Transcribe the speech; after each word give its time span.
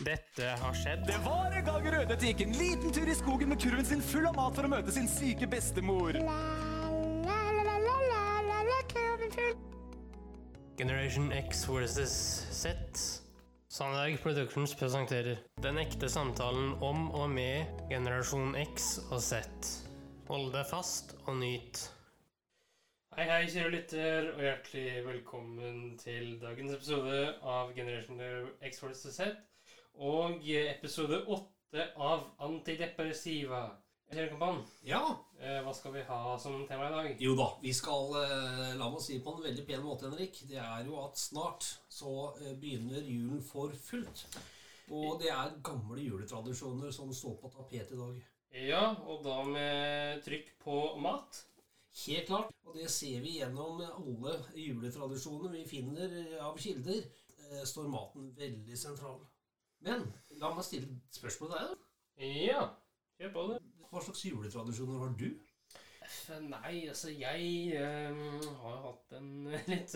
Dette 0.00 0.46
har 0.56 0.72
skjedd. 0.72 1.02
Det 1.04 1.18
var 1.24 1.52
en 1.52 1.64
gang 1.66 1.86
Rødhette 1.92 2.30
gikk 2.30 2.40
en 2.46 2.54
liten 2.56 2.92
tur 2.96 3.08
i 3.10 3.14
skogen 3.18 3.50
med 3.52 3.60
kurven 3.60 3.84
sin 3.84 4.00
full 4.00 4.24
av 4.30 4.38
mat 4.38 4.56
for 4.56 4.64
å 4.64 4.70
møte 4.72 4.94
sin 4.94 5.08
syke 5.10 5.44
bestemor. 5.50 6.16
Generation 10.80 11.28
X 11.36 11.66
versus 11.68 12.14
Z. 12.62 12.72
Sandberg 13.68 14.16
Productions 14.24 14.72
presenterer 14.74 15.36
Den 15.60 15.76
ekte 15.82 16.08
samtalen 16.08 16.72
om 16.80 17.10
og 17.12 17.28
med 17.36 17.68
generasjon 17.92 18.56
X 18.56 18.94
og 19.10 19.20
Z. 19.20 19.44
Hold 20.32 20.48
deg 20.56 20.64
fast 20.70 21.12
og 21.26 21.36
nyt. 21.42 21.84
Hei, 23.18 23.28
hei, 23.28 23.44
kjære 23.52 23.74
lytter, 23.74 24.32
og 24.32 24.42
hjertelig 24.46 25.04
velkommen 25.04 25.98
til 26.00 26.38
dagens 26.40 26.78
episode 26.78 27.22
av 27.44 27.76
Generation 27.76 28.24
X 28.64 28.80
versus 28.80 29.20
Z. 29.20 29.36
Og 29.98 30.46
episode 30.46 31.24
åtte 31.26 31.90
av 31.96 32.28
Antidepressiva. 32.38 33.68
Kjære 34.10 34.64
Ja, 34.82 35.16
eh, 35.38 35.60
hva 35.62 35.72
skal 35.72 35.92
vi 35.92 36.00
ha 36.02 36.36
som 36.38 36.66
tema 36.66 36.88
i 36.88 36.90
dag? 36.90 37.16
jo 37.20 37.36
da. 37.36 37.46
Vi 37.62 37.72
skal, 37.72 38.10
eh, 38.16 38.74
la 38.76 38.90
meg 38.90 39.00
si 39.00 39.20
på 39.20 39.36
en 39.36 39.42
veldig 39.42 39.66
pen 39.66 39.82
måte, 39.82 40.10
Henrik. 40.10 40.48
Det 40.48 40.58
er 40.58 40.84
jo 40.84 40.96
at 41.04 41.16
snart 41.16 41.78
så 41.88 42.34
eh, 42.40 42.54
begynner 42.54 43.00
julen 43.02 43.40
for 43.40 43.68
fullt. 43.70 44.26
Og 44.90 45.20
det 45.20 45.30
er 45.30 45.62
gamle 45.62 46.02
juletradisjoner 46.02 46.90
som 46.90 47.12
står 47.12 47.36
på 47.40 47.52
tapet 47.54 47.92
i 47.92 47.96
dag. 47.96 48.22
Ja, 48.52 48.96
og 49.06 49.22
da 49.22 49.44
med 49.44 50.24
trykk 50.24 50.58
på 50.58 50.98
mat. 50.98 51.44
Helt 52.06 52.26
klart. 52.26 52.50
Og 52.66 52.74
det 52.74 52.90
ser 52.90 53.20
vi 53.20 53.38
gjennom 53.38 53.80
alle 53.80 54.44
juletradisjoner 54.56 55.52
vi 55.52 55.64
finner 55.64 56.40
av 56.40 56.58
kilder. 56.58 57.04
Står 57.64 57.86
maten 57.88 58.34
veldig 58.34 58.76
sentral. 58.76 59.20
Men 59.86 60.04
la 60.40 60.52
meg 60.54 60.66
stille 60.66 60.88
et 60.90 61.20
spørsmål 61.20 61.52
til 61.52 61.58
deg. 61.58 61.70
da. 61.70 62.26
Ja, 62.26 62.66
kjør 63.18 63.32
på 63.36 63.46
det. 63.50 63.60
Hva 63.90 64.02
slags 64.04 64.24
juletradisjoner 64.26 65.00
har 65.02 65.16
du? 65.18 65.30
Nei, 66.50 66.88
altså 66.90 67.10
jeg 67.14 67.72
øh, 67.78 68.44
har 68.60 68.76
jo 68.76 68.82
hatt 68.84 69.12
en 69.18 69.30
litt 69.70 69.94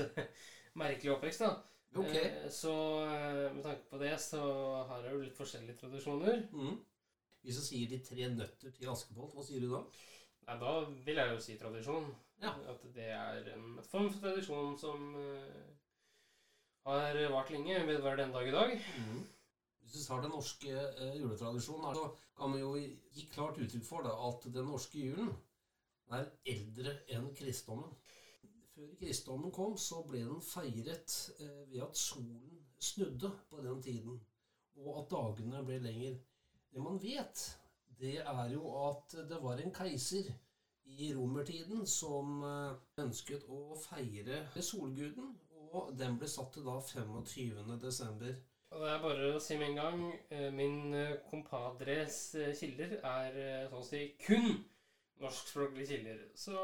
merkelig 0.79 1.13
oppvekst, 1.15 1.45
da. 1.45 1.55
Ok. 1.95 2.15
Eh, 2.19 2.51
så 2.51 2.75
eh, 3.07 3.55
med 3.55 3.63
tanke 3.63 3.87
på 3.91 4.01
det 4.03 4.15
så 4.23 4.43
har 4.89 5.05
jeg 5.05 5.15
jo 5.15 5.23
litt 5.23 5.39
forskjellige 5.39 5.79
tradisjoner. 5.83 6.43
Mm. 6.53 6.79
Hvis 7.45 7.61
du 7.61 7.67
sier 7.67 7.91
de 7.91 8.01
tre 8.03 8.29
nøtter 8.33 8.75
til 8.75 8.91
Askepott, 8.91 9.35
hva 9.37 9.45
sier 9.47 9.63
du 9.63 9.71
da? 9.75 9.85
Nei, 10.49 10.57
da 10.61 10.73
vil 11.07 11.21
jeg 11.21 11.33
jo 11.33 11.43
si 11.45 11.59
tradisjon. 11.61 12.09
Ja. 12.43 12.55
At 12.73 12.83
det 12.97 13.11
er 13.15 13.53
en 13.55 13.79
form 13.87 14.11
for 14.11 14.21
tradisjon 14.25 14.75
som 14.81 15.15
uh, 15.15 15.63
har 16.89 17.21
vart 17.33 17.53
lenge, 17.55 17.79
vedvarer 17.89 18.25
den 18.25 18.35
dag 18.35 18.49
i 18.49 18.55
dag. 18.55 18.75
Mm. 18.99 19.23
Du 19.95 20.01
tar 20.03 20.23
den 20.23 20.33
norske 20.35 20.75
eh, 20.75 21.17
juletradisjonen, 21.21 21.95
så 21.95 22.09
kan 22.37 22.53
vi 22.53 22.63
jo 22.65 22.73
gi 23.15 23.27
klart 23.31 23.61
uttrykk 23.63 23.85
for 23.87 24.03
da, 24.03 24.15
at 24.29 24.47
den 24.57 24.67
norske 24.67 24.99
julen 24.99 25.31
er 26.19 26.31
eldre 26.51 26.97
enn 27.15 27.29
kristendommen. 27.39 27.93
Før 28.75 28.95
kristendommen 28.99 29.53
kom, 29.55 29.77
så 29.79 30.01
ble 30.09 30.25
den 30.27 30.41
feiret 30.43 31.15
eh, 31.39 31.61
ved 31.71 31.85
at 31.87 32.01
solen 32.01 32.65
snudde 32.83 33.31
på 33.51 33.63
den 33.63 33.83
tiden, 33.83 34.17
og 34.83 35.05
at 35.05 35.13
dagene 35.13 35.63
ble 35.69 35.79
lenger. 35.85 36.17
Det 36.75 36.83
man 36.83 36.99
vet, 37.03 37.45
det 38.01 38.17
er 38.25 38.49
jo 38.51 38.73
at 38.89 39.15
det 39.31 39.39
var 39.45 39.63
en 39.63 39.75
keiser 39.75 40.33
i 40.85 41.13
romertiden 41.15 41.87
som 41.87 42.43
eh, 42.43 42.83
ønsket 43.05 43.47
å 43.47 43.79
feire 43.79 44.43
solguden, 44.59 45.31
og 45.71 45.95
den 45.99 46.19
ble 46.19 46.27
satt 46.31 46.53
til 46.59 46.67
da 46.67 46.81
25. 46.83 47.79
desember. 47.87 48.35
Og 48.75 48.83
det 48.83 48.91
er 48.91 49.03
bare 49.03 49.27
å 49.37 49.41
si 49.43 49.57
med 49.59 49.71
en 49.71 49.77
gang 49.79 50.01
eh, 50.35 50.49
Min 50.55 50.95
eh, 50.99 51.19
kompadres 51.31 52.17
eh, 52.35 52.55
kilder 52.59 52.97
er 52.99 53.37
sånn 53.71 53.83
å 53.83 53.87
si 53.87 54.01
kun 54.25 54.49
norskspråklige 55.23 55.91
kilder. 55.93 56.23
Så 56.35 56.59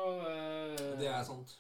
Det 0.98 1.06
er 1.06 1.22
sant. 1.24 1.52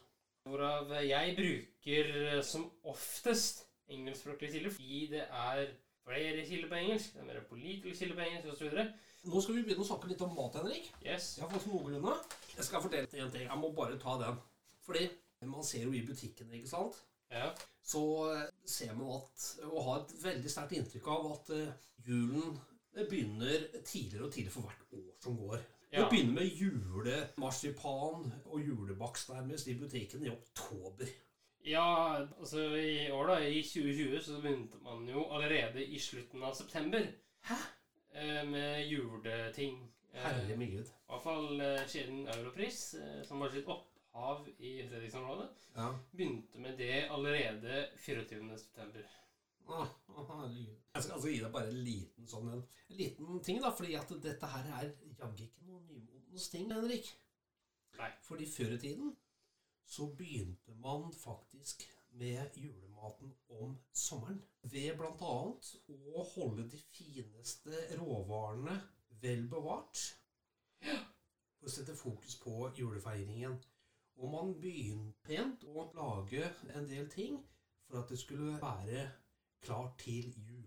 Hvorav 0.48 0.90
jeg 1.06 1.36
bruker 1.38 2.40
som 2.42 2.66
oftest 2.90 3.62
engelskspråklige 3.94 4.56
kilder 4.56 4.74
fordi 4.74 5.04
det 5.12 5.22
er 5.22 5.70
flere 6.02 6.42
kilder 6.48 6.68
på 6.72 6.80
engelsk. 6.80 7.14
Det 7.14 7.22
er 7.22 7.28
mer 7.28 7.46
pålitelige 7.46 7.96
kilder 8.00 8.18
på 8.18 8.26
engelsk 8.26 8.50
osv. 8.56 8.82
Nå 9.30 9.42
skal 9.44 9.56
vi 9.56 9.64
begynne 9.68 9.84
å 9.84 9.88
snakke 9.92 10.10
litt 10.10 10.24
om 10.26 10.34
mat, 10.34 10.58
Henrik. 10.58 10.90
Yes. 11.04 11.36
Jeg 11.38 11.46
har 11.46 11.52
fått 11.54 11.68
noenlunde. 11.70 12.16
Jeg 12.56 12.66
skal 12.66 12.82
fortelle 12.82 13.10
deg 13.12 13.22
en 13.22 13.32
ting. 13.36 13.46
Jeg 13.46 13.62
må 13.62 13.70
bare 13.76 14.00
ta 14.02 14.16
den. 14.24 14.40
Fordi 14.82 15.06
man 15.46 15.64
ser 15.66 15.86
jo 15.86 15.94
i 15.94 16.02
butikkene, 16.06 16.58
ikke 16.58 16.72
sant? 16.72 16.98
Ja. 17.30 17.52
Så 17.86 18.02
ser 18.70 18.94
man 18.96 19.12
at, 19.18 19.46
og 19.66 19.84
har 19.88 20.00
et 20.04 20.14
veldig 20.24 20.50
sterkt 20.52 20.76
inntrykk 20.78 21.08
av 21.14 21.26
at 21.34 21.50
eh, 21.56 21.72
julen 22.06 22.58
begynner 22.94 23.66
tidligere 23.86 24.26
og 24.26 24.32
tidligere 24.34 24.54
for 24.54 24.66
hvert 24.68 24.96
år 24.98 25.12
som 25.22 25.36
går. 25.38 25.60
Ja. 25.92 26.00
Det 26.00 26.08
begynner 26.12 26.36
med 26.38 26.52
julemarsipan 26.60 28.32
og 28.44 28.60
julebakst 28.62 29.28
nærmest 29.32 29.66
i 29.68 29.74
butikken 29.78 30.24
i 30.26 30.30
oktober. 30.30 31.06
ja, 31.66 32.16
altså 32.38 32.62
i 32.76 33.10
år, 33.10 33.26
da, 33.26 33.38
i 33.46 33.62
2020, 33.62 34.22
så 34.24 34.40
begynte 34.40 34.78
man 34.82 35.08
jo 35.08 35.26
allerede 35.34 35.84
i 35.84 35.98
slutten 35.98 36.42
av 36.42 36.54
september 36.54 37.06
Hæ? 37.50 37.54
eh, 38.14 38.44
med 38.48 38.86
juleting. 38.88 39.80
Herlig 40.12 40.56
mye. 40.58 40.80
I 40.82 41.12
hvert 41.12 41.22
fall 41.22 41.60
siden 41.86 42.24
Europris, 42.28 42.94
eh, 42.94 43.20
som 43.26 43.40
var 43.40 43.50
sitt 43.54 43.66
opphav 44.10 44.48
i 44.58 44.88
Fredriksområdet, 44.88 45.48
Ja. 45.76 45.98
begynte 46.12 46.58
med 46.58 46.76
det 46.78 47.08
allerede 47.10 47.88
24. 47.96 48.58
september. 48.58 49.02
Å, 49.66 49.86
å, 50.08 50.24
herregud. 50.26 50.76
Jeg 50.94 51.02
skal 51.02 51.14
altså 51.14 51.28
gi 51.30 51.40
deg 51.40 51.52
bare 51.52 51.68
en 51.70 51.84
liten 51.84 52.26
sånn 52.26 52.48
en, 52.50 52.62
en 52.88 52.96
liten 52.96 53.40
ting, 53.44 53.60
da, 53.62 53.70
fordi 53.70 53.94
at 53.94 54.10
dette 54.22 54.46
her 54.46 54.66
er 54.80 54.90
jaggu 55.20 55.44
ikke 55.44 55.66
noen 55.68 55.86
nymotens 55.86 56.48
ting, 56.50 56.70
Henrik. 56.72 57.12
Nei. 57.98 58.10
Fordi 58.26 58.46
før 58.50 58.74
i 58.74 58.78
tiden 58.82 59.16
så 59.86 60.08
begynte 60.18 60.74
man 60.74 61.12
faktisk 61.12 61.86
med 62.18 62.56
julematen 62.56 63.30
om 63.48 63.78
sommeren. 63.92 64.42
Ved 64.62 64.98
annet 64.98 65.70
å 65.88 66.24
holde 66.34 66.66
de 66.68 66.78
fineste 66.90 67.86
råvarene 68.00 68.80
vel 69.22 69.46
bevart. 69.48 70.02
For 70.80 71.68
å 71.68 71.70
sette 71.70 71.94
fokus 71.94 72.34
på 72.42 72.72
julefeiringen. 72.74 73.60
Og 74.20 74.28
man 74.32 74.50
begynte 74.60 75.16
pent 75.24 75.62
å 75.64 75.86
lage 75.96 76.44
en 76.76 76.86
del 76.90 77.06
ting 77.12 77.38
for 77.88 78.02
at 78.02 78.10
det 78.12 78.18
skulle 78.20 78.58
være 78.60 79.06
klart 79.64 79.96
til 80.02 80.28
jul. 80.36 80.66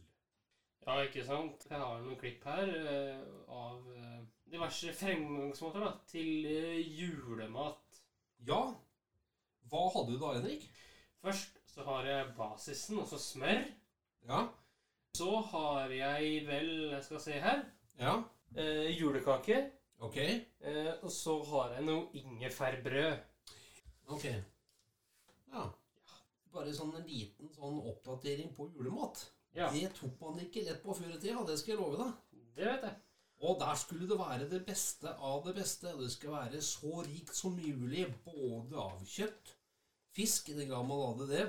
Ja, 0.84 0.98
ikke 1.06 1.24
sant? 1.24 1.64
Jeg 1.70 1.80
har 1.80 2.02
noen 2.04 2.18
klipp 2.20 2.44
her 2.50 2.68
eh, 2.76 3.22
av 3.54 3.86
eh, 3.94 4.24
diverse 4.52 4.92
fremgangsmåter 4.98 5.86
da, 5.86 5.92
til 6.10 6.48
eh, 6.50 6.82
julemat. 6.98 8.02
Ja, 8.44 8.66
hva 9.72 9.84
hadde 9.94 10.12
du 10.12 10.20
da, 10.20 10.34
Henrik? 10.36 10.66
Først 11.24 11.62
så 11.72 11.86
har 11.88 12.10
jeg 12.10 12.34
basisen, 12.38 13.00
altså 13.00 13.22
smør. 13.22 13.64
Ja, 14.28 14.42
Så 15.16 15.30
har 15.54 15.92
jeg 15.94 16.44
vel, 16.48 16.70
jeg 16.92 17.04
skal 17.06 17.20
se 17.22 17.40
her, 17.40 17.64
ja, 18.00 18.18
eh, 18.58 18.90
julekake. 18.98 19.70
ok, 20.00 20.18
Eh, 20.64 20.94
og 21.04 21.12
så 21.12 21.38
har 21.44 21.74
jeg 21.78 21.86
noe 21.86 22.10
ingefærbrød. 22.18 23.18
Ok. 24.08 24.26
Ja, 25.54 25.64
bare 26.54 26.74
sånn 26.76 26.94
en 26.98 27.08
liten 27.08 27.50
sånn 27.54 27.80
oppdatering 27.82 28.54
på 28.56 28.70
julemat. 28.74 29.26
Ja, 29.54 29.70
Det 29.70 29.92
tok 29.94 30.20
man 30.22 30.40
ikke 30.42 30.64
lett 30.66 30.82
på 30.84 30.96
før 30.98 31.14
i 31.14 31.20
tida, 31.22 31.44
det 31.46 31.60
skal 31.60 31.76
jeg 31.76 31.82
love 31.82 31.98
deg. 32.00 32.14
det 32.56 32.66
vet 32.66 32.88
jeg. 32.88 32.96
Og 33.44 33.60
der 33.60 33.76
skulle 33.76 34.08
det 34.08 34.18
være 34.18 34.48
det 34.50 34.62
beste 34.66 35.12
av 35.20 35.44
det 35.46 35.56
beste. 35.58 35.92
Det 36.00 36.12
skulle 36.12 36.38
være 36.38 36.62
så 36.62 37.02
rikt 37.04 37.36
som 37.36 37.58
mulig, 37.58 38.06
både 38.24 38.78
av 38.80 39.02
kjøtt, 39.06 39.52
fisk, 40.16 40.50
i 40.50 40.54
den 40.54 40.70
grad 40.70 40.88
man 40.88 41.02
hadde 41.04 41.28
det, 41.28 41.48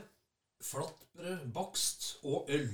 flatbrød, 0.64 1.44
bakst 1.54 2.08
og 2.24 2.50
øl. 2.50 2.72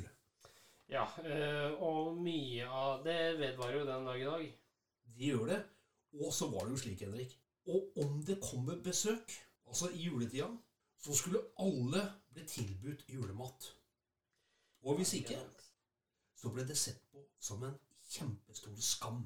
Ja, 0.91 1.05
eh, 1.23 1.75
og 1.85 2.17
mye 2.19 2.67
av 2.67 3.05
det 3.05 3.37
vedvarer 3.39 3.81
jo 3.81 3.85
den 3.87 4.09
dag 4.09 4.23
i 4.23 4.31
dag. 4.31 4.47
De 5.19 5.29
gjør 5.29 5.47
det. 5.53 5.61
Og 6.19 6.33
så 6.35 6.49
var 6.51 6.67
det 6.67 6.75
jo 6.75 6.83
slik, 6.83 7.05
Henrik. 7.05 7.37
Og 7.71 7.93
om 8.03 8.23
det 8.27 8.41
kommer 8.43 8.81
besøk, 8.83 9.37
altså 9.71 9.91
i 9.95 10.03
juletida, 10.09 10.49
så 11.01 11.15
skulle 11.17 11.43
alle 11.63 12.03
bli 12.35 12.45
tilbudt 12.47 13.07
julemat. 13.09 13.71
Og 14.83 14.97
hvis 14.99 15.15
ikke, 15.21 15.39
så 16.37 16.51
ble 16.53 16.65
det 16.69 16.77
sett 16.79 17.01
på 17.13 17.23
som 17.41 17.63
en 17.65 17.77
kjempestor 18.11 18.77
skam. 18.85 19.23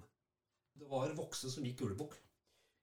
Det 0.75 0.87
var 0.91 1.15
voksne 1.17 1.51
som 1.51 1.67
gikk 1.67 1.85
julebukk. 1.85 2.17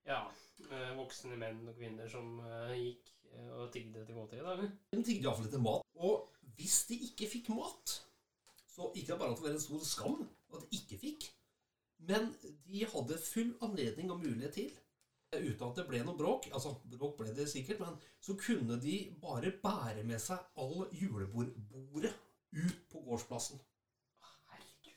Ja, 0.08 0.24
eh, 0.70 0.94
voksne 0.98 1.38
menn 1.40 1.66
og 1.68 1.76
kvinner 1.78 2.10
som 2.10 2.40
eh, 2.48 2.76
gikk 2.80 3.12
eh, 3.34 3.52
og 3.60 3.72
tigde 3.74 4.06
til 4.08 4.18
måltid 4.18 4.42
i 4.42 4.46
dag. 4.48 4.64
De 4.96 5.04
tigde 5.04 5.28
iallfall 5.28 5.50
etter 5.50 5.64
mat. 5.64 5.86
Og 6.00 6.32
hvis 6.58 6.80
de 6.90 6.98
ikke 7.10 7.30
fikk 7.30 7.52
mat, 7.56 7.98
så 8.72 8.90
ikke 8.96 9.20
bare 9.20 9.36
at 9.36 9.42
det 9.42 9.48
var 9.48 9.58
en 9.58 9.66
stor 9.68 9.84
skam 9.86 10.22
at 10.56 10.64
de 10.64 10.80
ikke 10.80 11.00
fikk, 11.00 11.28
men 12.10 12.32
de 12.66 12.86
hadde 12.88 13.20
full 13.22 13.52
anledning 13.62 14.10
og 14.12 14.24
mulighet 14.24 14.56
til, 14.58 14.72
uten 15.44 15.68
at 15.68 15.80
det 15.80 15.88
ble 15.90 16.02
noe 16.06 16.18
bråk 16.18 16.48
Altså, 16.52 16.76
bråk 16.94 17.18
ble 17.20 17.34
det 17.36 17.48
sikkert, 17.50 17.82
men 17.84 17.98
så 18.24 18.36
kunne 18.40 18.78
de 18.82 18.96
bare 19.22 19.54
bære 19.64 20.06
med 20.08 20.22
seg 20.22 20.40
all 20.62 20.88
julebordbordet 20.96 22.14
ut 22.52 22.80
på 22.92 23.04
gårdsplassen. 23.06 23.60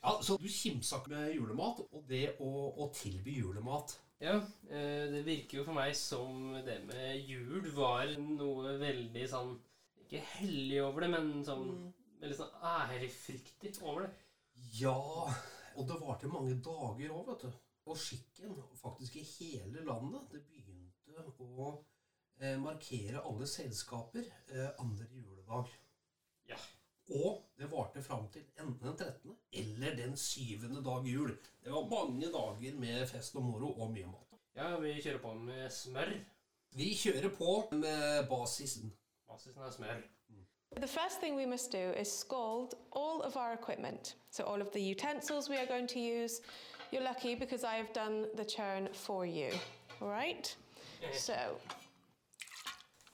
Ja, 0.01 0.19
Så 0.21 0.37
du 0.37 0.47
kimsa 0.51 0.99
ikke 1.01 1.15
med 1.15 1.33
julemat 1.33 1.79
og 1.85 2.03
det 2.09 2.35
å, 2.43 2.49
å 2.77 2.89
tilby 2.93 3.39
julemat. 3.39 3.95
Ja, 4.21 4.37
eh, 4.69 5.05
det 5.11 5.25
virker 5.25 5.59
jo 5.59 5.65
for 5.67 5.75
meg 5.75 5.95
som 5.97 6.53
det 6.65 6.77
med 6.87 7.25
jul 7.27 7.65
var 7.75 8.13
noe 8.21 8.77
veldig 8.79 9.25
sånn 9.27 9.57
Ikke 10.05 10.21
hellig 10.37 10.79
over 10.85 11.03
det, 11.03 11.09
men 11.11 11.31
sånn 11.43 11.67
veldig 12.21 12.37
sånn 12.37 12.53
ærefryktig 12.69 13.73
over 13.81 14.05
det. 14.05 14.13
Ja, 14.77 14.95
og 15.75 15.87
det 15.89 15.97
varte 15.99 16.31
mange 16.31 16.55
dager 16.63 17.11
òg, 17.11 17.31
vet 17.31 17.47
du. 17.47 17.64
Og 17.85 17.97
skikken, 17.97 18.55
faktisk 18.81 19.15
i 19.15 19.23
hele 19.23 19.83
landet, 19.85 20.21
det 20.31 20.41
begynte 20.49 21.25
å 21.39 21.67
eh, 22.39 22.55
markere 22.59 23.21
alle 23.21 23.47
selskaper 23.47 24.25
eh, 24.25 24.71
andre 24.81 25.05
juledag. 25.11 25.69
Ja. 26.49 26.57
Og 27.13 27.43
det 27.59 27.69
varte 27.69 28.01
fram 28.01 28.25
til 28.33 28.47
enten 28.57 28.87
den 28.87 28.97
13. 28.97 29.35
eller 29.61 29.95
den 29.95 30.17
7. 30.17 30.81
dag 30.85 31.07
jul. 31.07 31.35
Det 31.63 31.71
var 31.71 31.89
mange 31.91 32.31
dager 32.33 32.79
med 32.81 33.05
fest 33.07 33.37
og 33.37 33.45
moro 33.45 33.69
og 33.77 33.93
mye 33.93 34.09
mat. 34.09 34.33
Ja, 34.55 34.71
vi 34.81 34.95
kjører 35.01 35.21
på 35.21 35.33
med 35.37 35.69
smør. 35.69 36.15
Vi 36.75 36.89
kjører 36.97 37.29
på 37.37 37.51
med 37.71 38.27
basisen. 38.29 38.93
Basisen 39.29 39.61
er 39.61 39.71
smør. 39.71 40.03
The 40.75 40.87
first 40.87 41.21
thing 41.21 41.35
we 41.35 41.45
must 41.45 41.71
do 41.71 41.93
is 42.01 42.11
scald 42.11 42.73
all 42.91 43.21
of 43.21 43.37
our 43.37 43.53
equipment. 43.53 44.15
So, 44.29 44.43
all 44.43 44.61
of 44.61 44.73
the 44.73 44.81
utensils 44.81 45.47
we 45.49 45.57
are 45.57 45.65
going 45.65 45.87
to 45.87 45.99
use. 45.99 46.41
You're 46.95 47.03
lucky 47.03 47.35
because 47.35 47.65
I 47.65 47.75
have 47.75 47.91
done 47.91 48.27
the 48.37 48.45
churn 48.45 48.87
for 48.93 49.25
you. 49.25 49.51
All 50.01 50.07
right? 50.07 50.55
So, 51.11 51.35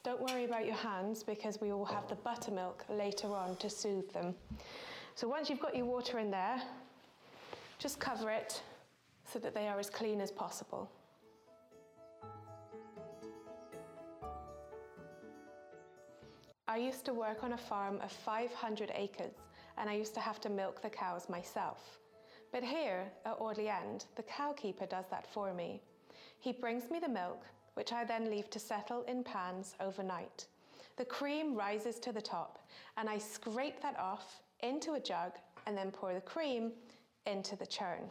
don't 0.04 0.20
worry 0.20 0.44
about 0.44 0.66
your 0.66 0.76
hands 0.76 1.24
because 1.24 1.60
we 1.60 1.72
will 1.72 1.84
have 1.86 2.06
the 2.06 2.14
buttermilk 2.14 2.84
later 2.88 3.34
on 3.34 3.56
to 3.56 3.68
soothe 3.68 4.08
them. 4.12 4.36
So, 5.16 5.26
once 5.26 5.50
you've 5.50 5.58
got 5.58 5.74
your 5.74 5.86
water 5.86 6.20
in 6.20 6.30
there, 6.30 6.62
just 7.80 7.98
cover 7.98 8.30
it 8.30 8.62
so 9.24 9.40
that 9.40 9.52
they 9.52 9.66
are 9.66 9.80
as 9.80 9.90
clean 9.90 10.20
as 10.20 10.30
possible. 10.30 10.88
I 16.68 16.76
used 16.76 17.04
to 17.06 17.14
work 17.14 17.42
on 17.42 17.54
a 17.54 17.58
farm 17.58 17.98
of 18.00 18.12
500 18.12 18.92
acres 18.94 19.34
and 19.76 19.90
I 19.90 19.94
used 19.94 20.14
to 20.14 20.20
have 20.20 20.40
to 20.42 20.48
milk 20.48 20.82
the 20.82 20.88
cows 20.88 21.28
myself. 21.28 21.98
But 22.52 22.62
here 22.62 23.10
at 23.24 23.40
Audley 23.40 23.70
End, 23.70 24.04
the 24.14 24.22
cowkeeper 24.22 24.84
does 24.84 25.06
that 25.10 25.26
for 25.32 25.54
me. 25.54 25.80
He 26.38 26.52
brings 26.52 26.90
me 26.90 26.98
the 26.98 27.08
milk, 27.08 27.46
which 27.74 27.92
I 27.92 28.04
then 28.04 28.30
leave 28.30 28.50
to 28.50 28.58
settle 28.58 29.02
in 29.04 29.24
pans 29.24 29.74
overnight. 29.80 30.46
The 30.96 31.06
cream 31.06 31.54
rises 31.54 31.98
to 32.00 32.12
the 32.12 32.20
top 32.20 32.58
and 32.98 33.08
I 33.08 33.16
scrape 33.16 33.80
that 33.80 33.98
off 33.98 34.42
into 34.60 34.92
a 34.92 35.00
jug 35.00 35.32
and 35.66 35.76
then 35.76 35.90
pour 35.90 36.12
the 36.12 36.20
cream 36.20 36.72
into 37.26 37.56
the 37.56 37.66
churn. 37.66 38.02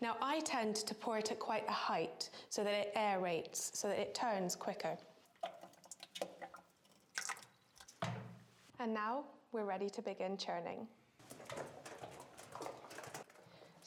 Now, 0.00 0.16
I 0.20 0.40
tend 0.40 0.76
to 0.76 0.94
pour 0.94 1.18
it 1.18 1.30
at 1.30 1.38
quite 1.38 1.66
a 1.68 1.72
height 1.72 2.28
so 2.50 2.64
that 2.64 2.74
it 2.74 2.94
aerates, 2.96 3.74
so 3.74 3.88
that 3.88 3.98
it 3.98 4.14
turns 4.14 4.54
quicker. 4.56 4.98
And 8.78 8.92
now 8.92 9.24
we're 9.52 9.64
ready 9.64 9.88
to 9.90 10.02
begin 10.02 10.36
churning. 10.36 10.86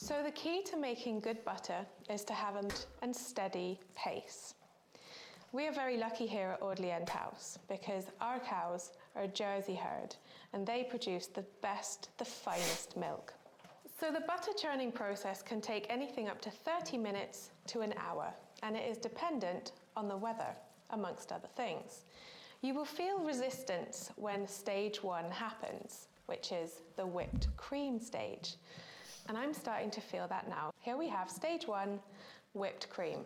So, 0.01 0.23
the 0.23 0.31
key 0.31 0.63
to 0.63 0.77
making 0.77 1.19
good 1.19 1.43
butter 1.43 1.85
is 2.09 2.23
to 2.23 2.33
have 2.33 2.55
a 2.55 2.63
and 3.01 3.13
steady 3.13 3.81
pace. 3.97 4.53
We 5.51 5.67
are 5.67 5.73
very 5.73 5.97
lucky 5.97 6.25
here 6.25 6.51
at 6.51 6.61
Audley 6.61 6.89
End 6.89 7.09
House 7.09 7.59
because 7.67 8.05
our 8.21 8.39
cows 8.39 8.91
are 9.17 9.23
a 9.23 9.27
Jersey 9.27 9.75
herd 9.75 10.15
and 10.53 10.65
they 10.65 10.87
produce 10.89 11.27
the 11.27 11.43
best, 11.61 12.11
the 12.17 12.23
finest 12.23 12.95
milk. 12.95 13.33
So, 13.99 14.09
the 14.09 14.21
butter 14.21 14.53
churning 14.57 14.93
process 14.93 15.41
can 15.41 15.59
take 15.59 15.85
anything 15.89 16.29
up 16.29 16.39
to 16.43 16.49
30 16.49 16.97
minutes 16.97 17.51
to 17.67 17.81
an 17.81 17.93
hour 17.97 18.33
and 18.63 18.77
it 18.77 18.89
is 18.89 18.97
dependent 18.97 19.73
on 19.97 20.07
the 20.07 20.15
weather, 20.15 20.55
amongst 20.91 21.33
other 21.33 21.49
things. 21.57 22.05
You 22.61 22.73
will 22.73 22.85
feel 22.85 23.19
resistance 23.19 24.11
when 24.15 24.47
stage 24.47 25.03
one 25.03 25.29
happens, 25.29 26.07
which 26.27 26.53
is 26.53 26.83
the 26.95 27.05
whipped 27.05 27.49
cream 27.57 27.99
stage. 27.99 28.55
And 29.29 29.37
I'm 29.37 29.53
starting 29.53 29.91
to 29.91 30.01
feel 30.01 30.27
that 30.27 30.49
now. 30.49 30.71
Here 30.79 30.97
we 30.97 31.07
have 31.07 31.29
stage 31.29 31.67
one, 31.67 31.99
whipped 32.53 32.89
cream. 32.89 33.19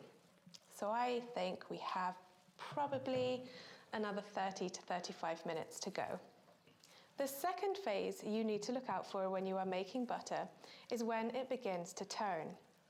So 0.78 0.88
I 0.88 1.22
think 1.34 1.64
we 1.70 1.78
have 1.78 2.16
probably 2.58 3.42
another 3.94 4.22
30 4.22 4.70
to 4.70 4.82
35 4.82 5.46
minutes 5.46 5.80
to 5.80 5.90
go. 5.90 6.20
The 7.18 7.28
second 7.28 7.78
phase 7.78 8.22
you 8.26 8.44
need 8.44 8.62
to 8.64 8.74
look 8.74 8.90
out 8.90 9.10
for 9.10 9.30
when 9.30 9.46
you 9.46 9.56
are 9.56 9.66
making 9.66 10.04
butter 10.06 10.42
is 10.92 11.06
when 11.06 11.30
it 11.30 11.50
begins 11.50 11.94
to 11.94 12.06
turn. 12.06 12.48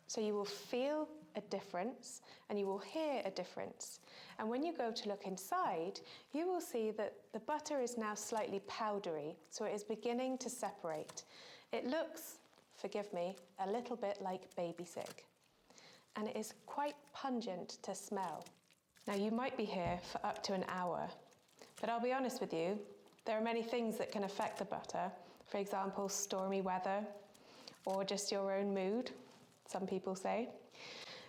So 0.07 0.19
you 0.19 0.33
will 0.33 0.43
feel 0.43 1.07
a 1.35 1.41
difference 1.41 2.21
and 2.49 2.57
you 2.57 2.65
will 2.65 2.79
hear 2.79 3.21
a 3.25 3.29
difference. 3.29 3.99
And 4.39 4.49
when 4.49 4.63
you 4.63 4.73
go 4.73 4.91
to 4.91 5.09
look 5.09 5.27
inside, 5.27 5.99
you 6.33 6.47
will 6.47 6.61
see 6.61 6.89
that 6.91 7.13
the 7.31 7.39
butter 7.39 7.79
is 7.79 7.95
now 7.95 8.15
slightly 8.15 8.61
powdery, 8.67 9.35
so 9.51 9.65
it 9.65 9.73
is 9.73 9.83
beginning 9.83 10.39
to 10.39 10.49
separate. 10.49 11.23
It 11.71 11.85
looks, 11.85 12.37
forgive 12.83 13.13
me, 13.13 13.37
a 13.65 13.71
little 13.71 13.95
bit 13.95 14.17
like 14.21 14.53
baby 14.57 14.83
sick. 14.83 15.23
And 16.17 16.27
it 16.27 16.35
is 16.35 16.53
quite 16.65 16.95
pungent 17.13 17.77
to 17.81 17.95
smell. 17.95 18.43
Now, 19.07 19.15
you 19.15 19.31
might 19.31 19.55
be 19.55 19.63
here 19.63 19.97
for 20.11 20.23
up 20.25 20.43
to 20.43 20.53
an 20.53 20.65
hour, 20.67 21.07
but 21.79 21.89
I'll 21.89 22.01
be 22.01 22.11
honest 22.11 22.41
with 22.41 22.53
you, 22.53 22.77
there 23.25 23.37
are 23.37 23.41
many 23.41 23.63
things 23.63 23.97
that 23.99 24.11
can 24.11 24.25
affect 24.25 24.59
the 24.59 24.65
butter. 24.65 25.09
For 25.49 25.59
example, 25.59 26.09
stormy 26.09 26.59
weather 26.59 27.05
or 27.85 28.03
just 28.03 28.33
your 28.33 28.53
own 28.53 28.73
mood, 28.73 29.11
some 29.65 29.87
people 29.87 30.13
say. 30.13 30.49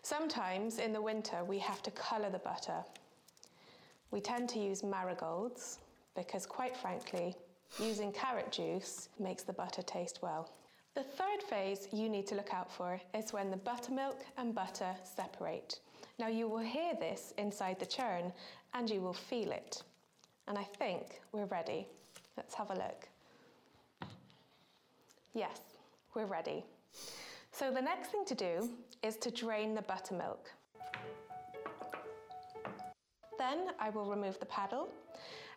Sometimes 0.02 0.78
in 0.78 0.92
the 0.92 1.00
winter, 1.00 1.44
we 1.44 1.60
have 1.60 1.84
to 1.84 1.92
colour 1.92 2.30
the 2.30 2.40
butter. 2.40 2.82
We 4.10 4.20
tend 4.20 4.48
to 4.50 4.58
use 4.58 4.82
marigolds 4.82 5.78
because, 6.16 6.46
quite 6.46 6.76
frankly, 6.76 7.36
using 7.78 8.10
carrot 8.10 8.50
juice 8.50 9.08
makes 9.20 9.44
the 9.44 9.52
butter 9.52 9.82
taste 9.82 10.18
well. 10.20 10.50
The 10.94 11.02
third 11.02 11.42
phase 11.50 11.88
you 11.92 12.08
need 12.08 12.28
to 12.28 12.36
look 12.36 12.54
out 12.54 12.70
for 12.70 13.00
is 13.14 13.32
when 13.32 13.50
the 13.50 13.56
buttermilk 13.56 14.24
and 14.38 14.54
butter 14.54 14.94
separate. 15.02 15.80
Now, 16.20 16.28
you 16.28 16.46
will 16.46 16.58
hear 16.58 16.94
this 16.94 17.34
inside 17.36 17.80
the 17.80 17.86
churn 17.86 18.32
and 18.74 18.88
you 18.88 19.00
will 19.00 19.12
feel 19.12 19.50
it. 19.50 19.82
And 20.46 20.56
I 20.56 20.62
think 20.62 21.20
we're 21.32 21.46
ready. 21.46 21.88
Let's 22.36 22.54
have 22.54 22.70
a 22.70 22.74
look. 22.74 23.08
Yes, 25.34 25.58
we're 26.14 26.26
ready. 26.26 26.64
So 27.50 27.72
the 27.72 27.82
next 27.82 28.12
thing 28.12 28.24
to 28.26 28.34
do 28.36 28.70
is 29.02 29.16
to 29.16 29.32
drain 29.32 29.74
the 29.74 29.82
buttermilk. 29.82 30.48
Then 33.36 33.70
I 33.80 33.90
will 33.90 34.06
remove 34.08 34.38
the 34.38 34.46
paddle 34.46 34.88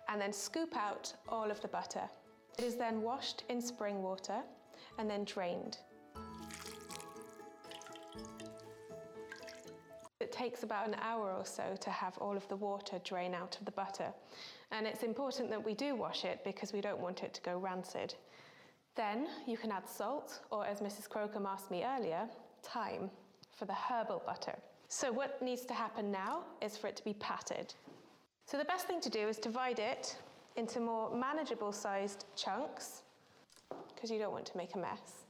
and 0.10 0.20
then 0.20 0.34
scoop 0.34 0.76
out 0.76 1.14
all 1.30 1.52
of 1.52 1.62
the 1.62 1.68
butter. 1.68 2.10
It 2.58 2.64
is 2.64 2.76
then 2.76 3.04
washed 3.04 3.44
in 3.50 3.62
spring 3.62 4.02
water 4.02 4.42
and 4.98 5.10
then 5.10 5.24
drained. 5.24 5.78
It 10.20 10.32
takes 10.32 10.64
about 10.64 10.88
an 10.88 10.96
hour 11.02 11.32
or 11.32 11.46
so 11.46 11.76
to 11.80 11.90
have 11.90 12.18
all 12.18 12.36
of 12.36 12.48
the 12.48 12.56
water 12.56 13.00
drain 13.04 13.34
out 13.34 13.58
of 13.60 13.66
the 13.66 13.72
butter. 13.72 14.12
And 14.72 14.88
it's 14.88 15.04
important 15.04 15.50
that 15.52 15.64
we 15.64 15.74
do 15.74 15.96
wash 15.96 16.26
it 16.26 16.44
because 16.44 16.74
we 16.74 16.82
don't 16.82 17.00
want 17.00 17.24
it 17.24 17.34
to 17.36 17.42
go 17.42 17.58
rancid. 17.58 18.16
Then 18.96 19.28
you 19.46 19.58
can 19.58 19.72
add 19.72 19.88
salt, 19.88 20.42
or 20.50 20.66
as 20.66 20.80
Mrs. 20.80 21.08
Crocombe 21.08 21.46
asked 21.46 21.70
me 21.70 21.84
earlier, 21.84 22.28
thyme 22.64 23.12
for 23.56 23.66
the 23.66 23.74
herbal 23.74 24.24
butter. 24.26 24.58
So, 24.90 25.12
what 25.12 25.42
needs 25.42 25.66
to 25.66 25.74
happen 25.74 26.12
now 26.12 26.44
is 26.62 26.78
for 26.78 26.88
it 26.88 26.96
to 26.96 27.04
be 27.04 27.14
patted. 27.14 27.74
So, 28.46 28.58
the 28.58 28.66
best 28.66 28.88
thing 28.88 29.00
to 29.02 29.10
do 29.10 29.28
is 29.28 29.38
divide 29.38 29.80
it 29.80 30.18
into 30.56 30.80
more 30.80 31.16
manageable 31.16 31.72
sized 31.72 32.26
chunks 32.36 33.04
because 33.98 34.12
you 34.12 34.20
don't 34.20 34.32
want 34.32 34.46
to 34.46 34.56
make 34.56 34.76
a 34.76 34.78
mess. 34.78 35.26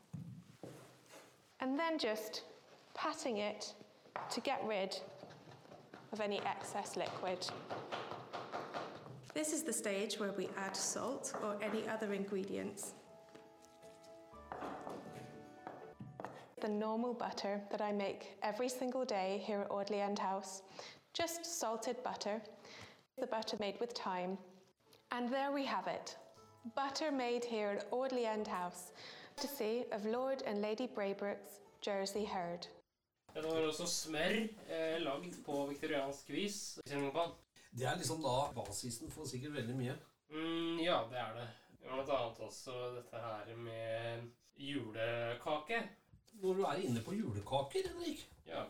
And 1.62 1.80
then 1.80 1.98
just 1.98 2.44
patting 2.94 3.38
it 3.38 3.74
to 4.30 4.42
get 4.42 4.62
rid 4.66 5.00
of 6.12 6.20
any 6.20 6.42
excess 6.42 6.98
liquid. 6.98 7.48
This 9.34 9.54
is 9.54 9.64
the 9.64 9.72
stage 9.72 10.20
where 10.20 10.34
we 10.34 10.50
add 10.58 10.76
salt 10.76 11.34
or 11.42 11.58
any 11.62 11.88
other 11.88 12.14
ingredients. 12.14 12.94
The 16.60 16.68
normal 16.68 17.14
butter 17.14 17.62
that 17.72 17.82
I 17.82 17.94
make 17.94 18.38
every 18.44 18.68
single 18.68 19.06
day 19.06 19.42
here 19.46 19.62
at 19.62 19.72
Audley 19.72 20.02
End 20.02 20.20
House, 20.20 20.64
just 21.14 21.46
salted 21.60 22.04
butter, 22.04 22.42
the 23.18 23.28
butter 23.28 23.56
made 23.62 23.80
with 23.80 23.94
thyme. 23.94 24.38
And 25.12 25.32
there 25.32 25.54
we 25.54 25.64
have 25.64 25.88
it, 25.88 26.18
butter 26.76 27.12
made 27.12 27.46
here 27.46 27.72
at 27.78 27.88
Audley 27.92 28.26
End 28.26 28.48
House, 28.48 28.92
courtesy 29.36 29.84
of 29.92 30.06
Lord 30.06 30.42
and 30.46 30.62
Lady 30.62 30.88
Braybrook's 30.88 31.60
Jersey 31.86 32.26
herd. 32.26 32.68
Det 33.34 33.44
var 33.44 33.68
også 33.68 33.86
smør 33.88 34.36
eh, 34.70 34.98
lagd 35.02 35.36
på 35.46 35.66
viktoriansk 35.70 36.30
vis. 36.34 36.80
Det 36.86 37.86
er 37.86 37.98
liksom 38.00 38.24
da 38.24 38.38
basisen 38.56 39.12
for 39.14 39.26
sikkert 39.30 39.54
veldig 39.60 39.76
mye. 39.78 39.94
Mm, 40.34 40.80
ja, 40.82 41.04
det 41.12 41.20
er 41.22 41.36
det. 41.38 41.48
Blant 41.84 42.10
annet 42.10 42.40
også 42.48 42.74
dette 42.96 43.22
her 43.22 43.52
med 43.56 44.26
julekake. 44.58 45.84
Når 46.42 46.54
du 46.58 46.64
er 46.66 46.82
inne 46.88 47.04
på 47.06 47.14
julekaker, 47.14 47.88
Henrik, 47.92 48.26
Ja. 48.48 48.64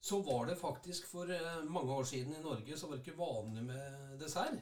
så 0.00 0.20
var 0.22 0.44
det 0.46 0.58
faktisk 0.58 1.06
for 1.06 1.30
eh, 1.30 1.64
mange 1.64 1.92
år 1.94 2.02
siden 2.04 2.34
i 2.34 2.42
Norge 2.42 2.76
så 2.78 2.86
var 2.86 2.96
det 2.96 3.06
ikke 3.06 3.18
vanlig 3.18 3.62
med 3.64 4.18
dessert. 4.20 4.58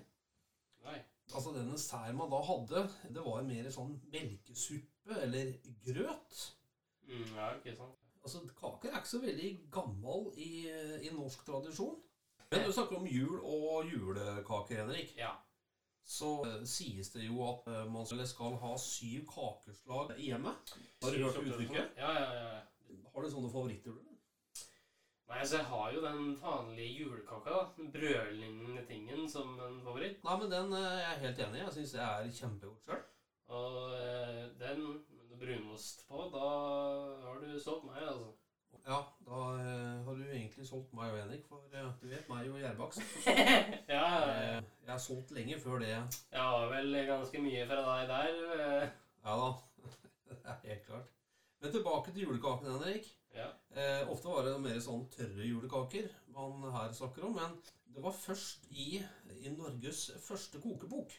Nei. 0.85 0.99
Altså 1.35 1.53
Den 1.53 1.71
desserten 1.71 2.17
man 2.17 2.31
da 2.33 2.39
hadde, 2.43 2.83
det 3.15 3.25
var 3.25 3.43
mer 3.45 3.67
sånn 3.75 3.97
melkesuppe 4.13 5.19
eller 5.23 5.51
grøt. 5.85 6.39
Mm, 7.09 7.35
ja, 7.37 7.51
ikke 7.59 7.75
sant. 7.77 7.97
Altså 8.25 8.41
Kaker 8.59 8.91
er 8.93 9.01
ikke 9.03 9.09
så 9.13 9.21
veldig 9.23 9.51
gammel 9.73 10.31
i, 10.37 10.69
i 11.05 11.11
norsk 11.15 11.45
tradisjon. 11.47 11.99
Men 12.51 12.65
du 12.65 12.73
snakker 12.73 12.97
om 12.97 13.07
jul 13.07 13.39
og 13.45 13.91
julekaker, 13.93 14.83
Henrik. 14.83 15.13
Ja. 15.19 15.35
Så 16.09 16.31
uh, 16.41 16.63
sies 16.65 17.11
det 17.13 17.27
jo 17.27 17.43
at 17.45 17.67
uh, 17.69 17.83
man 17.93 18.07
skal- 18.09 18.57
ha 18.63 18.71
syv 18.81 19.27
kakeslag 19.29 20.15
i 20.17 20.31
hjemmet. 20.31 20.73
Har 21.03 21.13
du 21.13 21.25
hørt 21.27 21.41
uttrykket? 21.43 21.91
Ja, 22.01 22.13
ja, 22.17 22.29
ja. 22.33 22.61
Har 23.13 23.23
du 23.23 23.31
sånne 23.31 23.51
favoritter? 23.53 23.93
du? 23.93 24.08
Nei, 25.29 25.39
altså 25.43 25.57
jeg 25.59 25.67
har 25.69 25.93
jo 25.93 26.01
den 26.07 26.31
vanlige 26.41 26.95
julekaka, 27.03 27.51
da. 27.53 27.65
Den 27.77 27.91
brødlignende 27.93 28.85
tingen 28.89 29.29
som 29.29 29.59
en 29.61 29.81
favoritt. 29.85 30.23
Nei, 30.25 30.37
men 30.41 30.51
den 30.55 30.73
eh, 30.73 30.99
jeg 31.03 31.11
er 31.13 31.23
helt 31.27 31.43
enig 31.47 31.59
i. 31.61 31.65
Jeg 31.67 31.75
syns 31.77 31.93
det 31.99 32.01
er 32.07 32.31
kjempegodt 32.39 32.87
sjøl. 32.87 33.03
Og 33.59 33.93
eh, 33.99 34.45
den 34.61 34.81
med 35.29 35.39
brunost 35.43 36.07
på, 36.09 36.23
da 36.33 36.47
har 37.27 37.43
du 37.43 37.59
solgt 37.61 37.85
meg, 37.91 38.01
altså. 38.09 38.31
Ja, 38.89 39.03
da 39.29 39.39
eh, 39.61 39.99
har 40.07 40.17
du 40.17 40.25
egentlig 40.33 40.65
solgt 40.69 40.95
meg 40.97 41.13
og 41.13 41.19
Henrik, 41.21 41.45
for 41.49 41.61
eh, 41.77 41.91
du 42.01 42.09
vet 42.09 42.29
meg 42.33 42.49
og 42.49 42.59
gjærbakst. 42.63 43.05
ja, 43.95 44.07
Eh, 44.33 44.63
jeg 44.89 44.95
er 44.95 45.05
solgt 45.05 45.31
lenge 45.37 45.61
før 45.61 45.79
det. 45.85 45.91
jeg 45.93 46.41
har 46.41 46.67
vel 46.73 46.97
ganske 47.09 47.41
mye 47.45 47.67
fra 47.69 47.85
deg 47.85 48.09
der. 48.15 48.41
eh. 48.65 48.89
Ja 49.29 49.37
da. 49.45 49.53
det 50.33 50.41
er 50.45 50.61
helt 50.65 50.87
klart. 50.89 51.13
Men 51.61 51.73
tilbake 51.75 52.13
til 52.17 52.23
julekaken, 52.25 52.73
Henrik. 52.73 53.13
Ja. 53.35 53.49
Eh, 53.71 54.09
ofte 54.11 54.33
var 54.33 54.47
det 54.47 54.55
mer 54.63 54.79
sånn 54.83 55.07
tørre 55.13 55.47
julekaker 55.47 56.09
man 56.35 56.65
her 56.75 56.93
snakker 56.97 57.27
om, 57.29 57.37
men 57.37 57.57
det 57.95 58.03
var 58.05 58.15
først 58.17 58.69
i, 58.71 59.01
i 59.43 59.53
Norges 59.55 60.09
første 60.25 60.61
kokebok, 60.63 61.15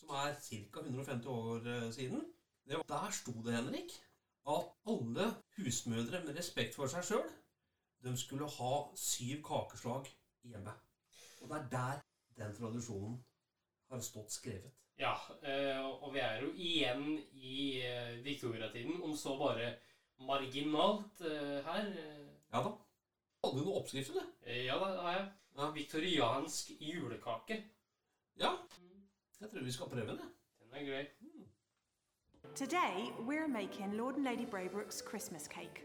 som 0.00 0.14
er 0.22 0.36
ca. 0.40 0.84
150 0.84 1.30
år 1.32 1.68
eh, 1.74 1.88
siden. 1.94 2.24
Det 2.66 2.78
var, 2.78 2.86
der 2.92 3.14
sto 3.14 3.34
det, 3.44 3.56
Henrik, 3.56 3.96
at 4.50 4.72
alle 4.92 5.30
husmødre 5.56 6.22
med 6.24 6.38
respekt 6.38 6.76
for 6.78 6.90
seg 6.90 7.06
sjøl, 7.06 7.30
de 8.04 8.14
skulle 8.16 8.48
ha 8.48 8.74
syv 8.96 9.42
kakeslag 9.44 10.08
hjemme. 10.48 10.72
Og 11.40 11.50
det 11.50 11.58
er 11.58 11.68
der 11.72 12.04
den 12.40 12.54
tradisjonen 12.56 13.18
har 13.90 14.00
stått 14.04 14.32
skrevet. 14.32 14.72
Ja, 15.00 15.14
eh, 15.42 15.80
og 15.80 16.12
vi 16.14 16.20
er 16.20 16.42
jo 16.44 16.50
igjen 16.54 17.04
i 17.32 17.80
eh, 17.84 18.18
viktoriatiden, 18.24 19.00
om 19.02 19.16
så 19.16 19.36
bare 19.40 19.72
marginalt 20.20 21.20
eh, 21.20 21.64
her. 21.66 21.86
Eh, 21.86 22.26
Ja 22.52 22.62
da. 22.66 22.72
Hadde 23.44 23.58
du 23.58 23.64
noen 23.64 23.76
oppskrifter, 23.80 24.12
du? 24.14 24.50
Ja, 24.50 24.74
det 24.78 25.00
har 25.04 25.12
jeg. 25.16 25.28
Ja. 25.56 25.70
Viktoriansk 25.70 26.70
julekake. 26.80 27.60
Ja. 28.40 28.50
Jeg 29.40 29.50
tror 29.50 29.64
vi 29.64 29.72
skal 29.72 29.86
prøve 29.88 30.06
den, 30.06 30.18
jeg. 30.18 30.30
Den 30.60 30.74
er 30.74 30.84
grei. 30.90 31.06
Today, 32.54 33.10
we're 33.28 33.48
making 33.48 33.96
Lord 33.96 34.14
and 34.16 34.24
Lady 34.24 34.44
Braybrook's 34.46 35.00
Christmas 35.10 35.46
cake. 35.48 35.84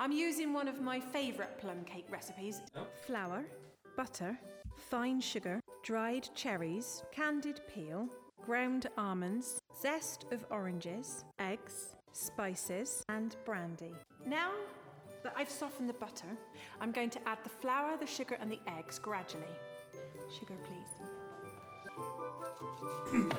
I'm 0.00 0.12
using 0.12 0.54
one 0.54 0.68
of 0.68 0.80
my 0.80 1.00
favourite 1.00 1.58
plum 1.60 1.84
cake 1.84 2.06
recipes 2.10 2.62
Ja. 2.74 2.84
flour, 3.06 3.44
butter, 3.96 4.36
fine 4.90 5.20
sugar, 5.20 5.60
dried 5.84 6.28
cherries, 6.36 7.02
candied 7.12 7.60
peel, 7.74 8.08
ground 8.46 8.86
almonds, 8.96 9.58
zest 9.82 10.24
of 10.32 10.44
oranges, 10.50 11.24
eggs, 11.40 11.94
spices, 12.18 13.04
and 13.08 13.36
brandy. 13.44 13.94
Now 14.26 14.50
that 15.22 15.32
I've 15.36 15.50
softened 15.50 15.88
the 15.88 15.94
butter, 15.94 16.36
I'm 16.80 16.90
going 16.92 17.10
to 17.10 17.28
add 17.28 17.38
the 17.44 17.48
flour, 17.48 17.96
the 17.96 18.06
sugar, 18.06 18.36
and 18.40 18.50
the 18.50 18.58
eggs 18.66 18.98
gradually. 18.98 19.44
Sugar, 20.38 20.56
please. 20.64 20.88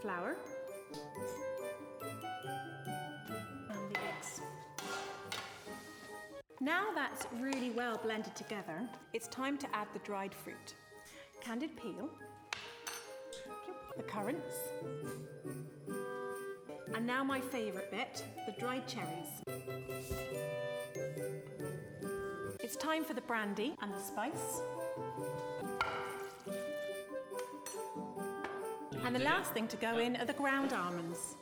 flour 0.00 0.36
and 3.70 3.90
the 3.90 3.98
eggs. 4.00 4.40
Now 6.60 6.92
that's 6.94 7.26
really 7.40 7.70
well 7.70 7.98
blended 8.02 8.36
together, 8.36 8.88
it's 9.12 9.28
time 9.28 9.58
to 9.58 9.66
add 9.74 9.88
the 9.92 9.98
dried 10.00 10.34
fruit. 10.34 10.74
Candied 11.40 11.76
peel, 11.76 12.10
the 13.96 14.02
currants, 14.02 14.56
and 16.94 17.06
now 17.06 17.22
my 17.24 17.40
favourite 17.40 17.90
bit, 17.90 18.24
the 18.46 18.52
dried 18.60 18.86
cherries. 18.88 19.42
It's 22.60 22.76
time 22.76 23.04
for 23.04 23.14
the 23.14 23.20
brandy 23.20 23.74
and 23.82 23.92
the 23.92 24.00
spice. 24.00 24.62
And 29.04 29.14
the 29.14 29.20
last 29.20 29.52
thing 29.52 29.68
to 29.68 29.76
go 29.76 29.98
in 29.98 30.16
are 30.16 30.24
the 30.24 30.32
ground 30.32 30.72
almonds. 30.72 31.36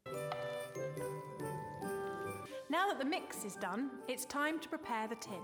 Now 2.68 2.88
that 2.88 2.98
the 2.98 3.04
mix 3.04 3.44
is 3.44 3.54
done, 3.54 3.90
it's 4.08 4.24
time 4.24 4.58
to 4.60 4.68
prepare 4.68 5.06
the 5.06 5.16
tin. 5.16 5.42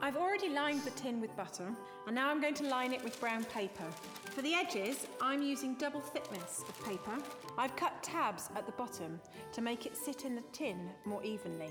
I've 0.00 0.16
already 0.16 0.48
lined 0.48 0.82
the 0.82 0.90
tin 0.90 1.20
with 1.20 1.36
butter, 1.36 1.74
and 2.06 2.14
now 2.14 2.30
I'm 2.30 2.40
going 2.40 2.54
to 2.54 2.68
line 2.68 2.92
it 2.92 3.02
with 3.02 3.18
brown 3.20 3.44
paper. 3.44 3.84
For 4.30 4.42
the 4.42 4.54
edges, 4.54 5.06
I'm 5.20 5.42
using 5.42 5.74
double 5.74 6.00
thickness 6.00 6.62
of 6.68 6.84
paper. 6.84 7.18
I've 7.58 7.74
cut 7.74 8.00
tabs 8.02 8.48
at 8.54 8.64
the 8.64 8.72
bottom 8.72 9.20
to 9.52 9.60
make 9.60 9.86
it 9.86 9.96
sit 9.96 10.24
in 10.24 10.36
the 10.36 10.42
tin 10.52 10.90
more 11.04 11.22
evenly. 11.24 11.68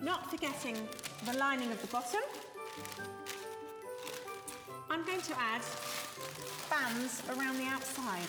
Not 0.00 0.30
forgetting 0.30 0.76
the 1.26 1.36
lining 1.38 1.72
of 1.72 1.80
the 1.80 1.88
bottom, 1.88 2.20
I'm 4.88 5.04
going 5.04 5.20
to 5.20 5.38
add 5.38 5.62
bands 6.70 7.22
around 7.36 7.58
the 7.58 7.66
outside. 7.66 8.28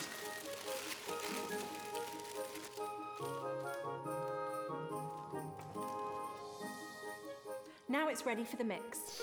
Now 7.87 8.07
it's 8.09 8.25
ready 8.25 8.43
for 8.43 8.57
the 8.57 8.63
mix. 8.63 9.21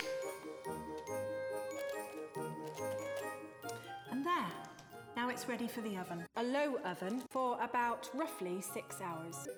Ready 5.48 5.68
for 5.68 5.80
the 5.80 5.96
oven. 5.96 6.24
A 6.36 6.42
low 6.42 6.76
oven 6.84 7.22
for 7.30 7.58
about 7.62 8.10
roughly 8.14 8.60
six 8.60 9.00
hours. 9.00 9.48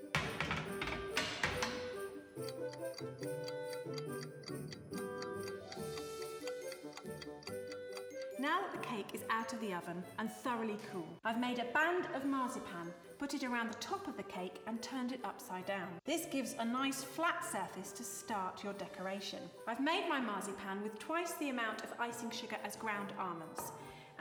Now 8.38 8.60
that 8.60 8.72
the 8.72 8.86
cake 8.86 9.14
is 9.14 9.22
out 9.30 9.52
of 9.52 9.60
the 9.60 9.72
oven 9.72 10.02
and 10.18 10.30
thoroughly 10.30 10.76
cool, 10.92 11.06
I've 11.24 11.38
made 11.38 11.58
a 11.58 11.72
band 11.72 12.08
of 12.14 12.24
marzipan, 12.24 12.92
put 13.18 13.34
it 13.34 13.44
around 13.44 13.70
the 13.70 13.78
top 13.78 14.08
of 14.08 14.16
the 14.16 14.24
cake 14.24 14.60
and 14.66 14.82
turned 14.82 15.12
it 15.12 15.20
upside 15.24 15.64
down. 15.66 15.88
This 16.04 16.26
gives 16.26 16.56
a 16.58 16.64
nice 16.64 17.04
flat 17.04 17.44
surface 17.44 17.92
to 17.92 18.02
start 18.02 18.64
your 18.64 18.72
decoration. 18.74 19.38
I've 19.68 19.80
made 19.80 20.08
my 20.08 20.20
marzipan 20.20 20.82
with 20.82 20.98
twice 20.98 21.34
the 21.34 21.50
amount 21.50 21.84
of 21.84 21.92
icing 22.00 22.30
sugar 22.30 22.56
as 22.64 22.74
ground 22.74 23.12
almonds 23.18 23.72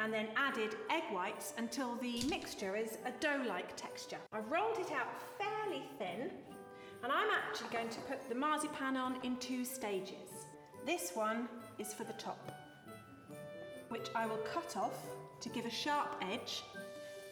and 0.02 0.12
then 0.12 0.28
added 0.36 0.76
egg 0.90 1.04
whites 1.14 1.54
until 1.58 1.96
the 1.96 2.24
mixture 2.24 2.76
is 2.76 2.98
a 3.06 3.12
dough-like 3.20 3.76
texture. 3.76 4.18
I've 4.34 4.50
rolled 4.50 4.80
it 4.80 4.92
out 4.92 5.08
fairly 5.38 5.84
thin 6.00 6.32
and 7.04 7.12
I'm 7.12 7.30
actually 7.30 7.70
going 7.72 7.90
to 7.90 8.00
put 8.02 8.28
the 8.28 8.36
marzipan 8.36 8.98
on 8.98 9.18
in 9.24 9.38
two 9.38 9.64
stages. 9.64 10.48
This 10.86 11.12
one 11.14 11.48
is 11.78 11.94
for 11.94 12.04
the 12.04 12.14
top 12.14 12.52
which 13.90 14.08
I 14.16 14.26
will 14.26 14.40
cut 14.54 14.78
off 14.78 14.98
to 15.42 15.50
give 15.50 15.66
a 15.66 15.70
sharp 15.70 16.16
edge 16.22 16.64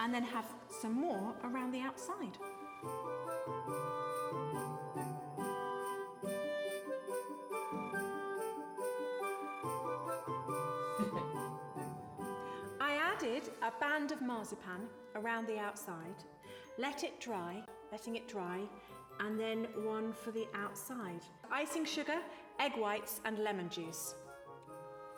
and 0.01 0.13
then 0.13 0.23
have 0.23 0.45
some 0.81 0.93
more 0.93 1.33
around 1.45 1.71
the 1.71 1.79
outside. 1.79 2.38
Of 14.19 14.25
marzipan 14.25 14.88
around 15.15 15.47
the 15.47 15.57
outside, 15.57 16.23
let 16.77 17.03
it 17.03 17.19
dry, 17.19 17.63
letting 17.91 18.15
it 18.15 18.27
dry, 18.27 18.61
and 19.19 19.39
then 19.39 19.67
one 19.83 20.13
for 20.13 20.31
the 20.31 20.47
outside. 20.55 21.21
Icing 21.51 21.85
sugar, 21.85 22.19
egg 22.59 22.73
whites, 22.77 23.21
and 23.25 23.39
lemon 23.39 23.69
juice. 23.69 24.15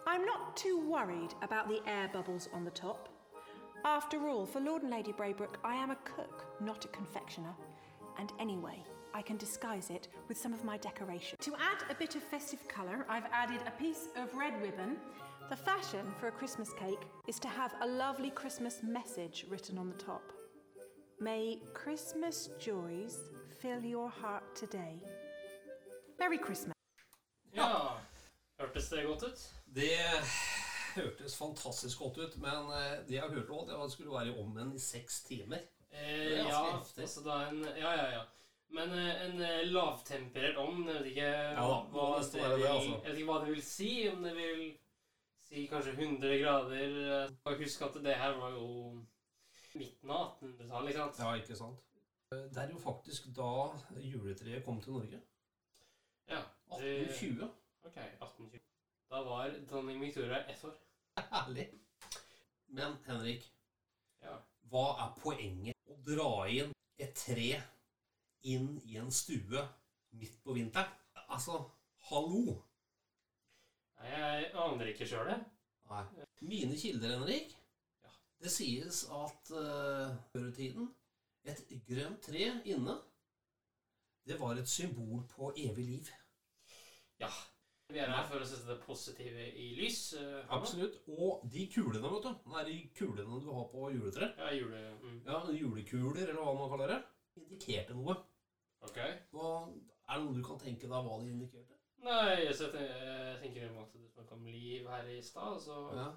I'm 0.08 0.25
not 0.25 0.58
too 0.58 0.79
worried 0.79 1.34
about 1.41 1.67
the 1.67 1.81
air 1.88 2.10
bubbles 2.12 2.50
on 2.53 2.63
the 2.63 2.72
top. 2.72 3.10
After 3.86 4.27
all, 4.27 4.46
for 4.46 4.60
Lord 4.60 4.84
and 4.84 4.91
Lady 4.91 5.13
Braybrook, 5.13 5.58
I 5.63 5.75
am 5.75 5.91
a 5.91 5.98
cook, 6.03 6.46
not 6.60 6.86
a 6.86 6.89
confectioner. 6.89 7.53
And 8.20 8.31
anyway, 8.39 8.84
I 9.13 9.22
can 9.22 9.38
disguise 9.38 9.89
it 9.89 10.08
with 10.27 10.38
some 10.38 10.53
of 10.53 10.63
my 10.63 10.77
decoration. 10.77 11.38
To 11.41 11.53
add 11.55 11.89
a 11.89 11.96
bit 11.96 12.15
of 12.15 12.24
festive 12.24 12.67
colour, 12.67 13.05
I've 13.10 13.25
added 13.31 13.62
a 13.65 13.72
piece 13.72 14.10
of 14.15 14.34
red 14.36 14.62
ribbon 14.62 14.98
The 15.51 15.58
fashion 15.58 16.05
for 16.17 16.27
a 16.27 16.31
Christmas 16.31 16.70
cake 16.79 17.03
is 17.27 17.38
to 17.39 17.50
have 17.50 17.74
a 17.81 17.86
lovely 17.86 18.29
Christmas 18.29 18.81
message 18.81 19.46
written 19.50 19.77
on 19.77 19.89
the 19.89 19.98
top. 19.98 20.22
May 21.20 21.60
Christmas 21.74 22.50
joys 22.58 23.17
fill 23.60 23.84
your 23.84 24.10
heart 24.10 24.55
today. 24.55 24.96
Merry 26.17 26.38
Christmas. 26.38 26.74
Ja. 27.53 27.98
Hørtes 28.60 28.89
det 28.89 29.03
godt 29.05 29.24
ut? 29.24 29.39
Det 29.75 29.98
hørtes 30.96 31.38
fantastisk 31.38 32.00
godt 32.00 32.17
ut, 32.17 32.38
men 32.38 32.72
eh, 32.72 33.08
det 33.08 33.15
jeg 33.15 33.29
hørte 33.29 33.51
òg, 33.51 33.67
det 33.67 33.75
var 33.75 33.84
at 33.84 33.89
det 33.89 33.91
skulle 33.91 34.12
være 34.12 34.27
i 34.27 34.39
ommen 34.39 34.72
i 34.75 34.79
seks 34.79 35.24
timer. 35.24 35.67
Eh, 35.91 36.48
ja, 36.48 36.79
altså 36.98 37.25
da 37.25 37.50
en 37.50 37.65
Ja, 37.75 37.91
ja, 37.91 38.08
ja. 38.13 38.24
Men 38.72 38.93
eh, 38.96 39.25
en 39.25 39.41
eh, 39.41 39.67
lavtemperert 39.67 40.55
ovn. 40.58 40.88
Jeg 40.88 41.03
vet 43.03 43.17
ikke 43.17 43.27
hva 43.27 43.41
det 43.43 43.51
vil 43.51 43.63
si. 43.65 44.08
Om 44.13 44.24
det 44.24 44.36
vil 44.36 44.63
si 45.51 45.65
kanskje 45.67 45.91
100 45.91 46.38
grader. 46.39 47.29
Og 47.46 47.58
husk 47.58 47.81
at 47.81 47.93
det 48.03 48.15
her 48.15 48.36
var 48.39 48.50
jo 48.55 48.67
midten 49.75 50.10
av 50.12 50.38
1800-tallet, 50.39 50.89
ikke 50.89 51.00
sant? 51.01 51.20
Ja, 51.20 51.34
ikke 51.39 51.55
sant? 51.60 51.79
Det 52.31 52.58
er 52.63 52.70
jo 52.72 52.79
faktisk 52.79 53.25
da 53.36 53.50
juletreet 54.00 54.63
kom 54.65 54.81
til 54.81 54.93
Norge. 54.93 55.20
Ja. 56.29 56.41
det- 56.79 57.10
1820. 57.12 57.50
Ok, 57.84 57.98
1820. 57.98 58.60
Da 59.12 59.24
var 59.24 59.51
dronning 59.70 60.01
Victoria 60.01 60.39
ett 60.51 60.63
år. 60.63 60.75
Herlig. 61.17 61.67
Men 62.67 62.93
Henrik, 63.08 63.51
Ja. 64.24 64.38
hva 64.70 64.86
er 65.03 65.20
poenget 65.20 65.75
å 65.89 65.98
dra 66.05 66.46
inn 66.48 66.72
et 66.98 67.13
tre 67.15 67.62
inn 68.43 68.81
i 68.86 68.96
en 68.98 69.12
stue 69.12 69.67
midt 70.12 70.43
på 70.43 70.53
vinteren? 70.53 70.88
Altså, 71.27 71.70
hallo! 72.10 72.63
Nei, 74.01 74.12
jeg 74.41 74.51
aner 74.65 74.89
ikke 74.91 75.08
sjøl, 75.10 75.29
jeg. 75.31 75.43
Nei. 75.91 76.03
Mine 76.48 76.77
kilder, 76.79 77.13
Henrik, 77.17 77.53
Ja. 78.03 78.10
det 78.41 78.51
sies 78.53 79.03
at 79.12 79.51
uh, 79.53 80.15
før 80.34 80.48
i 80.50 80.53
tiden 80.58 80.89
et 81.46 81.62
grønt 81.89 82.22
tre 82.25 82.48
inne, 82.70 82.96
det 84.27 84.38
var 84.39 84.58
et 84.62 84.70
symbol 84.70 85.24
på 85.31 85.51
evig 85.58 85.86
liv. 85.88 86.10
Ja. 87.20 87.29
Vi 87.91 88.00
er 88.00 88.08
her 88.13 88.24
for 88.29 88.39
å 88.39 88.46
sette 88.48 88.70
det 88.70 88.77
positive 88.86 89.46
i 89.60 89.65
lys. 89.75 90.13
eh, 90.15 90.22
Hanna. 90.48 90.62
Absolutt. 90.62 91.01
Og 91.12 91.41
de 91.51 91.65
kulene, 91.74 92.00
vet 92.13 92.24
du. 92.24 92.29
Det 92.46 92.60
er 92.62 92.70
de 92.70 92.75
kulene 92.96 93.39
du 93.43 93.50
har 93.51 93.65
på 93.74 93.89
juletreet. 93.91 94.38
Ja, 94.39 94.51
jule... 94.55 94.79
Mm. 95.01 95.17
Ja, 95.25 95.41
julekuler, 95.51 96.22
eller 96.29 96.39
hva 96.39 96.53
man 96.55 96.70
kaller 96.72 96.93
det. 96.93 97.00
Indikerte 97.41 97.98
noe. 97.98 98.15
Ok. 98.88 98.96
Hva, 99.34 99.50
er 100.08 100.15
det 100.15 100.24
noe 100.24 100.38
du 100.38 100.46
kan 100.48 100.62
tenke 100.63 100.88
deg 100.88 101.10
hva 101.10 101.17
de 101.20 101.34
indikerte? 101.34 101.81
Nei, 102.01 102.53
så 102.58 102.70
jeg, 102.74 102.88
jeg 103.05 103.36
tenker 103.43 103.67
om 103.70 103.81
at 103.84 103.91
du 103.93 104.00
snakket 104.10 104.31
om 104.38 104.46
liv 104.50 104.88
her 104.89 105.10
i 105.13 105.20
stad, 105.22 105.60
så 105.62 105.75
Ja. 105.93 106.08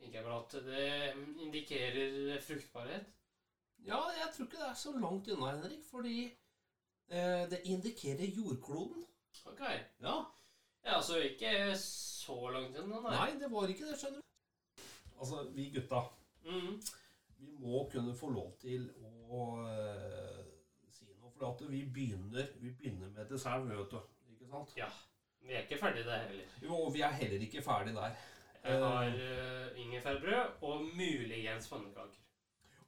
tenker 0.00 0.18
jeg 0.18 0.24
vel 0.24 0.32
at 0.38 0.56
det 0.66 1.42
indikerer 1.44 2.40
fruktbarhet. 2.42 3.06
ja, 3.86 4.00
jeg 4.18 4.32
tror 4.34 4.44
ikke 4.46 4.58
det 4.58 4.68
er 4.70 4.74
så 4.74 4.92
langt 4.98 5.28
unna, 5.28 5.52
Henrik, 5.54 5.84
fordi 5.90 6.24
eh, 7.08 7.44
det 7.50 7.60
indikerer 7.64 8.26
jordkloden. 8.36 9.04
Ok. 9.46 9.60
Ja. 10.02 10.16
Ja, 10.84 11.00
så 11.02 11.16
ikke 11.22 11.76
så 11.78 12.50
langt 12.50 12.76
unna, 12.78 13.00
nei. 13.00 13.16
Nei, 13.16 13.38
det 13.40 13.50
var 13.52 13.66
ikke 13.70 13.86
det, 13.90 13.98
skjønner 14.00 14.20
du. 14.20 14.82
Altså, 15.20 15.44
vi 15.54 15.70
gutta, 15.74 16.02
Mm. 16.46 16.80
vi 17.38 17.46
må 17.58 17.88
kunne 17.90 18.14
få 18.14 18.28
lov 18.30 18.52
til 18.60 18.84
å 19.02 19.40
uh, 19.58 20.44
si 20.94 21.06
noe, 21.18 21.30
for 21.34 21.48
at 21.48 21.64
vi 21.70 21.80
begynner, 21.94 22.46
vi 22.60 22.70
begynner 22.70 23.08
med 23.10 23.26
dessert, 23.28 23.66
vet 23.68 23.90
du. 23.90 23.98
Ikke? 24.62 24.80
Ja. 24.80 24.88
Vi 25.46 25.54
er 25.54 25.66
ikke 25.66 25.78
ferdig 25.78 26.04
der 26.06 26.24
heller. 26.26 26.54
Jo, 26.62 26.76
og 26.86 26.94
vi 26.94 27.02
er 27.06 27.18
heller 27.20 27.42
ikke 27.46 27.62
ferdig 27.62 27.94
der. 27.94 28.14
Jeg 28.66 28.78
har 28.82 29.06
uh, 29.06 29.80
ingefærbrød 29.80 30.62
og 30.66 30.86
muligens 30.98 31.68
pannekaker. 31.70 32.22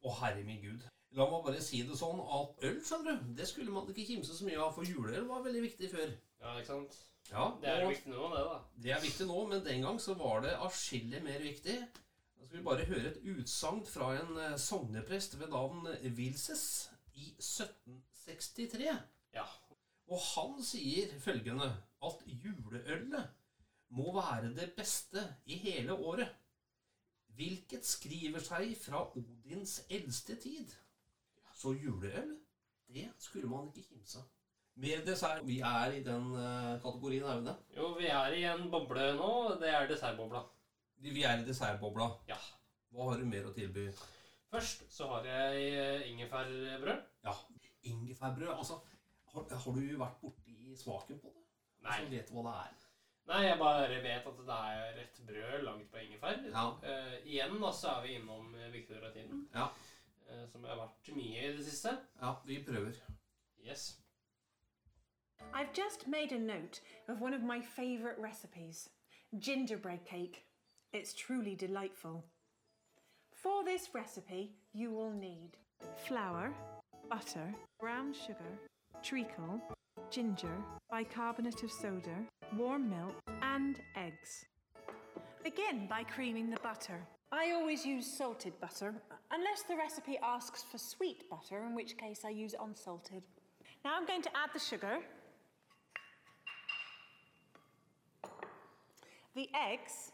Å, 0.02 0.14
herre 0.22 0.42
min 0.46 0.62
gud. 0.62 0.87
La 1.16 1.26
meg 1.31 1.44
bare 1.44 1.61
si 1.64 1.85
det 1.87 1.96
sånn 1.98 2.18
at 2.20 2.64
øl, 2.66 2.81
skjønner 2.85 3.20
du, 3.20 3.31
det 3.38 3.46
skulle 3.48 3.72
man 3.72 3.87
ikke 3.92 4.07
kimse 4.11 4.35
så 4.37 4.46
mye 4.46 4.59
av, 4.61 4.74
for 4.74 4.87
juleøl 4.87 5.28
var 5.28 5.44
veldig 5.46 5.62
viktig 5.64 5.92
før. 5.92 6.11
Ja, 6.42 6.57
ikke 6.59 6.72
sant? 6.72 6.98
Ja, 7.31 7.46
Det 7.61 7.70
er 7.70 7.85
og 7.85 7.92
viktig 7.92 8.12
nå, 8.12 8.28
det, 8.33 8.42
da. 8.48 8.59
det 8.85 8.92
er 8.96 9.00
viktig 9.04 9.28
nå, 9.28 9.38
men 9.50 9.64
den 9.64 9.85
gang 9.85 9.98
så 10.00 10.16
var 10.18 10.42
det 10.44 10.57
atskillig 10.64 11.22
mer 11.24 11.42
viktig. 11.44 11.78
Da 12.38 12.46
skal 12.46 12.59
vi 12.59 12.64
bare 12.64 12.87
høre 12.88 13.12
et 13.12 13.22
utsagn 13.35 13.83
fra 13.87 14.11
en 14.16 14.38
eh, 14.44 14.59
sogneprest 14.61 15.37
ved 15.40 15.52
navn 15.52 15.88
Wilses 16.16 16.66
i 17.14 17.31
1763. 17.37 18.94
Ja. 19.37 19.44
Og 20.09 20.21
han 20.25 20.59
sier 20.64 21.12
følgende 21.21 21.68
at 22.09 22.23
juleølet 22.27 23.29
må 23.99 24.12
være 24.16 24.53
det 24.57 24.73
beste 24.77 25.25
i 25.47 25.57
hele 25.61 25.94
året, 25.94 26.29
hvilket 27.38 27.87
skriver 27.87 28.42
seg 28.42 28.73
fra 28.81 29.05
Odins 29.16 29.79
eldste 29.90 30.37
tid. 30.40 30.73
Så 31.55 31.75
juleøl, 31.77 32.35
det 32.88 33.09
skulle 33.18 33.51
man 33.51 33.68
ikke 33.68 33.88
kimse 33.92 34.21
av. 34.23 34.27
Mer 34.79 35.01
dessert. 35.03 35.42
Vi 35.47 35.59
er 35.66 35.97
i 35.97 36.03
den 36.07 36.29
eh, 36.38 36.77
kategorien, 36.83 37.25
er 37.27 37.40
vi 37.40 37.47
det? 37.49 37.55
Jo, 37.77 37.88
vi 37.99 38.07
er 38.14 38.35
i 38.37 38.44
en 38.47 38.68
boble 38.71 39.09
nå. 39.18 39.31
Det 39.59 39.73
er 39.75 39.88
dessertbobla. 39.90 40.44
Vi 41.03 41.25
er 41.27 41.40
i 41.40 41.47
dessertbobla. 41.49 42.07
Ja. 42.31 42.38
Hva 42.94 43.09
har 43.11 43.18
du 43.18 43.27
mer 43.27 43.49
å 43.49 43.55
tilby? 43.57 43.88
Først 44.53 44.87
så 44.94 45.09
har 45.11 45.27
jeg 45.27 46.12
ingefærbrød. 46.12 47.03
Ja, 47.27 47.35
ingefærbrød. 47.90 48.53
Altså, 48.55 48.79
har, 49.38 49.62
har 49.64 49.79
du 49.79 49.98
vært 50.03 50.20
borti 50.22 50.77
smaken 50.77 51.20
på 51.22 51.33
det? 51.35 51.44
Nei. 51.83 51.94
Altså, 51.94 52.11
vet 52.12 52.29
du 52.31 52.35
hva 52.37 52.44
det 52.48 52.57
er? 52.66 52.85
Nei, 53.29 53.42
jeg 53.44 53.59
bare 53.61 54.01
vet 54.03 54.27
at 54.31 54.38
det 54.48 54.59
er 54.72 54.94
rett 54.96 55.18
brød 55.29 55.62
lagd 55.66 55.88
på 55.92 56.01
ingefær. 56.01 56.38
Ja. 56.48 56.64
Uh, 56.83 57.16
igjen 57.29 57.59
da, 57.61 57.72
så 57.77 57.90
er 57.92 58.07
vi 58.07 58.14
innom 58.16 58.55
eh, 58.57 58.72
Victoria-tiden, 58.72 59.42
Ja. 59.55 59.66
uh, 60.31 60.44
som 60.48 60.64
jeg 60.64 60.72
har 60.72 60.81
vært 60.81 61.11
mye 61.16 61.42
i 61.42 61.57
det 61.57 61.64
siste. 61.66 61.92
Ja, 62.22 62.35
vi 62.46 62.62
prøver. 62.64 62.96
Yes. 63.64 63.98
I've 65.53 65.72
just 65.74 66.07
made 66.09 66.33
a 66.33 66.38
note 66.38 66.81
of 67.09 67.20
one 67.20 67.35
of 67.35 67.42
my 67.42 67.61
favourite 67.61 68.18
recipes 68.18 68.88
gingerbread 69.38 70.05
cake. 70.05 70.44
It's 70.92 71.12
truly 71.12 71.55
delightful. 71.55 72.24
For 73.35 73.62
this 73.64 73.90
recipe, 73.94 74.53
you 74.72 74.90
will 74.90 75.12
need 75.12 75.57
flour, 76.07 76.53
butter, 77.11 77.55
brown 77.79 78.14
sugar, 78.14 78.59
treacle, 79.03 79.61
ginger, 80.11 80.55
bicarbonate 80.90 81.62
of 81.62 81.70
soda, 81.70 82.16
warm 82.57 82.88
milk, 82.88 83.14
and 83.42 83.81
eggs. 83.96 84.44
Begin 85.44 85.87
by 85.88 86.03
creaming 86.03 86.51
the 86.51 86.61
butter. 86.61 87.01
I 87.31 87.53
always 87.53 87.85
use 87.85 88.07
salted 88.07 88.59
butter, 88.61 88.94
unless 89.31 89.62
the 89.62 89.77
recipe 89.77 90.18
asks 90.22 90.62
for 90.62 90.79
sweet 90.79 91.29
butter, 91.29 91.62
in 91.64 91.74
which 91.74 91.96
case 91.96 92.22
I 92.24 92.31
use 92.31 92.55
unsalted. 92.61 93.22
Now 93.85 93.96
I'm 93.96 94.07
going 94.07 94.22
to 94.22 94.31
add 94.37 94.51
the 94.53 94.59
sugar, 94.59 94.98
the 99.35 99.48
eggs, 99.55 100.12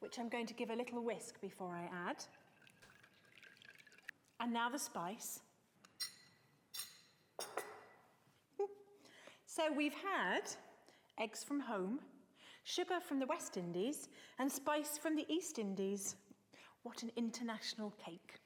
which 0.00 0.18
I'm 0.18 0.28
going 0.28 0.46
to 0.46 0.54
give 0.54 0.70
a 0.70 0.74
little 0.74 1.02
whisk 1.02 1.40
before 1.40 1.74
I 1.74 1.88
add, 2.08 2.24
and 4.40 4.52
now 4.52 4.68
the 4.68 4.78
spice. 4.78 5.40
So 9.56 9.62
we've 9.72 9.94
had 9.94 10.50
eggs 11.20 11.44
from 11.44 11.60
home, 11.60 12.00
sugar 12.64 12.98
from 12.98 13.20
the 13.20 13.26
West 13.26 13.56
Indies, 13.56 14.08
and 14.40 14.50
spice 14.50 14.98
from 14.98 15.14
the 15.14 15.24
East 15.32 15.60
Indies. 15.60 16.16
What 16.82 17.04
an 17.04 17.12
international 17.14 17.94
cake. 18.04 18.40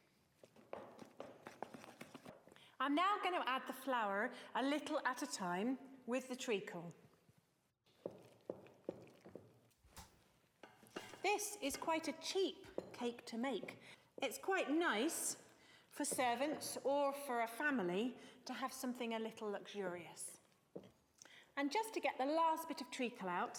I'm 2.78 2.94
now 2.94 3.14
going 3.22 3.40
to 3.40 3.48
add 3.48 3.62
the 3.66 3.72
flour 3.72 4.30
a 4.54 4.62
little 4.62 5.00
at 5.06 5.22
a 5.22 5.26
time 5.26 5.78
with 6.06 6.28
the 6.28 6.36
treacle. 6.36 6.92
This 11.22 11.56
is 11.62 11.74
quite 11.78 12.08
a 12.08 12.14
cheap 12.22 12.66
cake 12.92 13.24
to 13.24 13.38
make. 13.38 13.78
It's 14.20 14.36
quite 14.36 14.70
nice 14.70 15.38
for 15.90 16.04
servants 16.04 16.76
or 16.84 17.14
for 17.26 17.44
a 17.44 17.48
family 17.48 18.14
to 18.44 18.52
have 18.52 18.74
something 18.74 19.14
a 19.14 19.18
little 19.18 19.50
luxurious. 19.50 20.37
And 21.58 21.72
just 21.72 21.92
to 21.94 22.00
get 22.00 22.16
the 22.16 22.24
last 22.24 22.68
bit 22.68 22.80
of 22.80 22.88
treacle 22.92 23.28
out, 23.28 23.58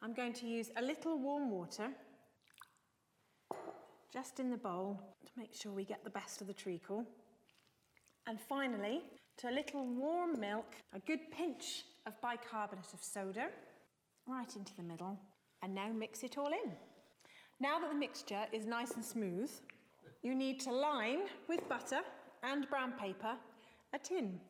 I'm 0.00 0.14
going 0.14 0.32
to 0.32 0.46
use 0.46 0.70
a 0.78 0.82
little 0.82 1.18
warm 1.18 1.50
water 1.50 1.90
just 4.10 4.40
in 4.40 4.50
the 4.50 4.56
bowl 4.56 4.98
to 5.26 5.32
make 5.36 5.52
sure 5.52 5.70
we 5.70 5.84
get 5.84 6.02
the 6.04 6.10
best 6.10 6.40
of 6.40 6.46
the 6.46 6.54
treacle. 6.54 7.04
And 8.26 8.40
finally, 8.40 9.02
to 9.36 9.50
a 9.50 9.52
little 9.52 9.86
warm 9.86 10.40
milk, 10.40 10.74
a 10.94 11.00
good 11.00 11.30
pinch 11.30 11.84
of 12.06 12.18
bicarbonate 12.22 12.94
of 12.94 13.04
soda, 13.04 13.48
right 14.26 14.56
into 14.56 14.74
the 14.74 14.82
middle, 14.82 15.18
and 15.62 15.74
now 15.74 15.92
mix 15.92 16.22
it 16.22 16.38
all 16.38 16.48
in. 16.64 16.72
Now 17.60 17.78
that 17.78 17.90
the 17.90 17.98
mixture 17.98 18.46
is 18.54 18.64
nice 18.64 18.92
and 18.92 19.04
smooth, 19.04 19.50
you 20.22 20.34
need 20.34 20.60
to 20.60 20.72
line 20.72 21.24
with 21.46 21.68
butter 21.68 22.00
and 22.42 22.66
brown 22.70 22.92
paper 22.92 23.34
a 23.92 23.98
tin, 23.98 24.40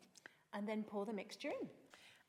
and 0.54 0.68
then 0.68 0.84
pour 0.84 1.04
the 1.04 1.12
mixture 1.12 1.48
in. 1.48 1.68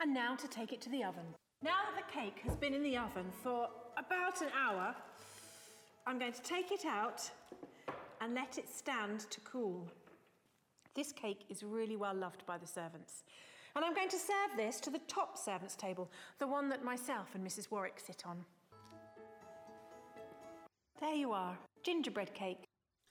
And 0.01 0.13
now 0.13 0.35
to 0.35 0.47
take 0.47 0.71
it 0.71 0.79
to 0.81 0.89
the 0.89 1.03
oven. 1.03 1.25
Now 1.61 1.79
that 1.85 2.01
the 2.01 2.13
cake 2.13 2.39
has 2.45 2.55
been 2.55 2.73
in 2.73 2.83
the 2.83 2.95
oven 2.95 3.25
for 3.43 3.67
about 3.97 4.41
an 4.41 4.47
hour, 4.57 4.95
I'm 6.07 6.17
going 6.17 6.31
to 6.31 6.41
take 6.41 6.71
it 6.71 6.85
out 6.85 7.29
and 8.21 8.33
let 8.33 8.57
it 8.57 8.69
stand 8.69 9.29
to 9.29 9.41
cool. 9.41 9.85
This 10.95 11.11
cake 11.11 11.43
is 11.49 11.63
really 11.63 11.97
well 11.97 12.15
loved 12.15 12.45
by 12.45 12.57
the 12.57 12.65
servants. 12.65 13.23
And 13.75 13.83
I'm 13.83 13.93
going 13.93 14.09
to 14.09 14.17
serve 14.17 14.55
this 14.55 14.79
to 14.81 14.89
the 14.89 15.01
top 15.09 15.37
servants' 15.37 15.75
table, 15.75 16.09
the 16.39 16.47
one 16.47 16.69
that 16.69 16.83
myself 16.83 17.35
and 17.35 17.45
Mrs. 17.45 17.69
Warwick 17.69 17.99
sit 17.99 18.23
on. 18.25 18.45
There 21.01 21.13
you 21.13 21.33
are, 21.33 21.57
gingerbread 21.83 22.33
cake. 22.33 22.68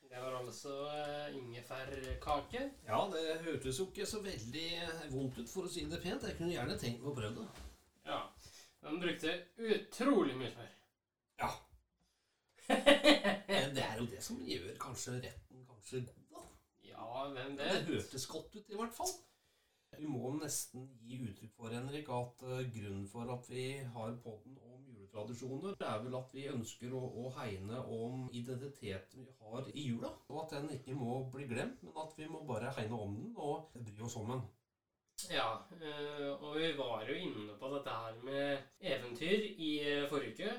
Det 0.08 0.20
var 0.22 0.38
altså 0.38 0.74
eh, 0.88 1.36
ingefærkake. 1.36 2.70
Ja, 2.86 3.00
det 3.12 3.40
hørtes 3.44 3.78
jo 3.78 3.86
ikke 3.90 4.06
så 4.06 4.20
veldig 4.24 4.68
vondt 5.12 5.38
ut, 5.38 5.50
for 5.52 5.68
å 5.68 5.72
si 5.72 5.84
det 5.84 6.00
pent. 6.02 6.24
Jeg 6.24 6.38
kunne 6.38 6.54
gjerne 6.54 6.78
tenkt 6.80 7.02
meg 7.02 7.12
å 7.12 7.16
prøve 7.18 7.42
det. 7.42 7.66
Ja. 8.08 8.22
Den 8.82 9.00
brukte 9.02 9.34
utrolig 9.58 10.36
mye 10.38 10.50
smør. 10.54 10.70
Ja. 11.42 11.50
Men 13.48 13.76
det 13.76 13.84
er 13.84 14.00
jo 14.00 14.08
det 14.08 14.22
som 14.24 14.40
gjør 14.48 14.72
kanskje 14.80 15.18
retten 15.26 15.66
kanskje 15.68 16.02
god, 16.06 16.24
da. 16.32 16.44
Ja, 16.88 17.26
hvem 17.34 17.56
Det 17.58 17.70
hørtes 17.90 18.26
godt 18.32 18.56
ut, 18.56 18.64
i 18.64 18.80
hvert 18.80 18.96
fall. 18.96 19.12
Vi 19.96 20.06
må 20.06 20.34
nesten 20.36 20.84
gi 21.02 21.18
uttrykk 21.24 21.54
for, 21.56 21.72
Henrik, 21.74 22.10
at 22.12 22.44
eh, 22.46 22.66
grunnen 22.74 23.06
for 23.10 23.32
at 23.34 23.48
vi 23.50 23.64
har 23.94 24.18
podden 24.24 24.58
om 24.60 24.84
juletradisjoner, 24.92 25.78
er 25.80 26.04
vel 26.04 26.18
at 26.20 26.34
vi 26.36 26.44
ønsker 26.52 26.92
å, 26.94 27.00
å 27.22 27.32
hegne 27.38 27.80
om 27.96 28.28
identiteten 28.36 29.24
vi 29.24 29.34
har 29.40 29.72
i 29.72 29.88
jula. 29.88 30.12
Og 30.28 30.44
at 30.44 30.54
den 30.58 30.70
ikke 30.76 30.94
må 30.98 31.24
bli 31.32 31.48
glemt, 31.50 31.82
men 31.82 31.98
at 32.04 32.14
vi 32.20 32.28
må 32.30 32.44
bare 32.46 32.74
hegne 32.78 33.00
om 33.08 33.16
den 33.18 33.34
og 33.36 33.74
bry 33.74 34.06
oss 34.06 34.18
om 34.20 34.30
den. 34.34 34.46
Ja, 35.26 35.48
eh, 35.80 36.30
og 36.30 36.54
vi 36.60 36.72
var 36.78 37.02
jo 37.08 37.14
inne 37.18 37.56
på 37.58 37.72
dette 37.72 37.90
her 37.90 38.18
med 38.22 38.58
eventyr 38.80 39.48
i 39.58 39.70
eh, 39.82 40.08
forrige 40.10 40.34
uke. 40.36 40.52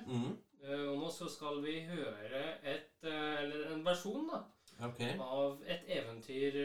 Eh, 0.59 0.85
Og 0.89 0.97
nå 0.99 1.09
så 1.15 1.29
skal 1.31 1.61
vi 1.63 1.77
høre 1.87 2.41
et, 2.67 2.91
eller 3.07 3.69
en 3.71 3.85
versjon 3.85 4.27
da, 4.27 4.41
okay. 4.89 5.13
av 5.15 5.61
et 5.63 5.87
eventyr 5.95 6.57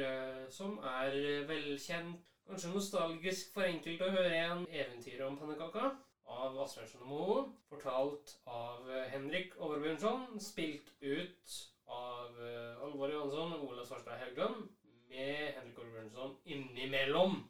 som 0.51 0.81
er 0.83 1.15
velkjent. 1.47 2.34
Kanskje 2.45 2.71
nostalgisk 2.75 3.55
for 3.55 3.65
enkelte 3.65 4.05
å 4.05 4.13
høre 4.13 4.33
igjen. 4.35 4.67
Eventyret 4.69 5.25
om 5.27 5.39
pannekaka 5.41 5.95
av 6.35 6.59
Asbjørnsen 6.65 7.05
og 7.07 7.09
Moe. 7.09 7.39
Fortalt 7.71 8.35
av 8.45 8.91
eh, 8.91 9.07
Henrik 9.15 9.57
Overbjørnson. 9.57 10.27
Spilt 10.45 10.93
ut 11.01 11.55
av 11.89 12.37
eh, 12.45 12.85
Alvor 12.85 13.13
Johansson 13.13 13.57
og 13.57 13.67
Ola 13.71 13.87
Svarstad 13.89 14.21
Haugland. 14.21 14.69
Med 15.09 15.57
Henrik 15.57 15.81
Overbjørnson 15.81 16.37
innimellom. 16.45 17.41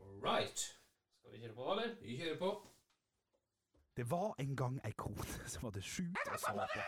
All 0.00 0.20
right. 0.20 0.68
Skal 1.18 1.32
vi 1.32 1.42
kjøre 1.46 1.56
på, 1.56 1.70
eller? 1.72 1.94
Vi 2.02 2.20
kjører 2.20 2.40
på. 2.44 2.52
Det 3.96 4.10
var 4.10 4.34
en 4.38 4.56
gang 4.56 4.80
ei 4.84 4.92
kone 4.92 5.24
som 5.48 5.70
hadde 5.70 5.80
sjukt 5.82 6.20
og 6.28 6.40
sa 6.40 6.52
på. 6.52 6.82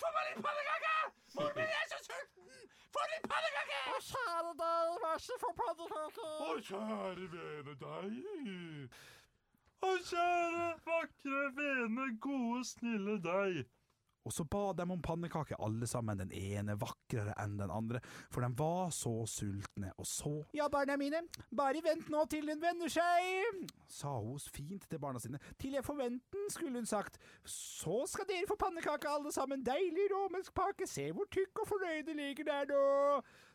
får 0.00 0.14
meg 0.16 0.30
litt 0.30 0.44
pannekaker! 0.46 1.10
Moren 1.36 1.58
min 1.60 1.74
er 1.76 1.90
så 1.92 1.98
sulten! 2.06 2.39
Få 2.94 3.06
litt 3.12 3.26
pannekake! 3.30 3.80
Å, 3.94 3.98
kjære 4.10 4.54
deg, 4.60 4.94
vær 5.04 5.24
så 5.26 5.38
få 5.42 5.50
pannekake! 5.60 6.30
Å, 6.46 6.54
kjære 6.70 7.26
vene 7.34 7.76
deg. 7.82 9.02
Å, 9.80 9.92
kjære, 10.10 10.70
vakre, 10.86 11.44
vene, 11.58 12.08
gode, 12.24 12.64
snille 12.74 13.18
deg. 13.24 13.62
Og 14.26 14.34
så 14.36 14.44
ba 14.44 14.72
de 14.76 14.84
om 14.84 15.00
pannekake, 15.02 15.56
alle 15.64 15.86
sammen, 15.88 16.18
den 16.20 16.32
ene 16.36 16.76
vakrere 16.80 17.32
enn 17.40 17.56
den 17.60 17.72
andre, 17.72 18.02
for 18.32 18.44
de 18.44 18.50
var 18.58 18.90
så 18.92 19.12
sultne, 19.30 19.92
og 19.96 20.06
så 20.08 20.32
Ja, 20.56 20.68
barna 20.68 20.96
mine, 21.00 21.22
bare 21.56 21.80
vent 21.84 22.10
nå 22.12 22.26
til 22.30 22.50
den 22.50 22.60
vender 22.60 22.92
seg, 22.92 23.64
sa 23.88 24.12
hun 24.20 24.38
fint 24.52 24.84
til 24.90 25.00
barna 25.00 25.20
sine. 25.22 25.40
Til 25.58 25.78
jeg 25.78 25.86
forventer 25.86 26.36
den, 26.36 26.50
skulle 26.52 26.76
hun 26.76 26.86
sagt. 26.86 27.16
Så 27.44 28.02
skal 28.12 28.28
dere 28.28 28.48
få 28.48 28.58
pannekake 28.60 29.08
alle 29.08 29.32
sammen, 29.32 29.64
deilig 29.64 30.10
romersk 30.12 30.54
pake, 30.54 30.88
se 30.88 31.08
hvor 31.16 31.28
tykk 31.32 31.64
og 31.64 31.72
fornøyd 31.72 32.04
det 32.10 32.16
ligger 32.20 32.50
der 32.52 32.68
nå. 32.70 32.84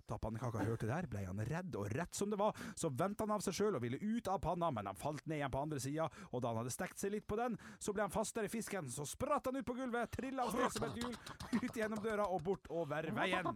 Da 0.06 0.18
pannekaka 0.22 0.62
hørte 0.62 0.86
det 0.86 0.94
her, 0.94 1.08
ble 1.10 1.24
han 1.26 1.40
redd, 1.50 1.76
og 1.80 1.90
rett 1.90 2.14
som 2.14 2.30
det 2.30 2.38
var, 2.38 2.54
så 2.78 2.92
vendte 2.94 3.26
han 3.26 3.34
av 3.34 3.42
seg 3.42 3.56
sjøl 3.58 3.78
og 3.80 3.82
ville 3.82 3.98
ut 3.98 4.28
av 4.30 4.38
panna, 4.44 4.70
men 4.74 4.86
han 4.86 5.00
falt 5.00 5.26
ned 5.26 5.40
igjen 5.40 5.54
på 5.54 5.64
andre 5.66 5.80
sida, 5.82 6.06
og 6.30 6.44
da 6.44 6.52
han 6.52 6.60
hadde 6.62 6.74
stekt 6.76 7.02
seg 7.02 7.16
litt 7.16 7.26
på 7.26 7.40
den, 7.40 7.58
så 7.82 7.94
ble 7.96 8.06
han 8.06 8.14
fastere 8.14 8.46
i 8.46 8.54
fisken, 8.54 8.92
så 8.94 9.08
spratt 9.10 9.50
han 9.50 9.58
ut 9.58 9.66
på 9.66 9.74
gulvet, 9.80 10.12
trilla 10.14 10.46
av 10.46 10.54
sted 10.54 10.78
som 10.78 10.86
et 10.92 11.02
hjul, 11.02 11.18
ut 11.58 11.80
gjennom 11.82 12.04
døra 12.06 12.28
og 12.30 12.44
bort 12.46 12.70
over 12.70 13.10
veien. 13.18 13.50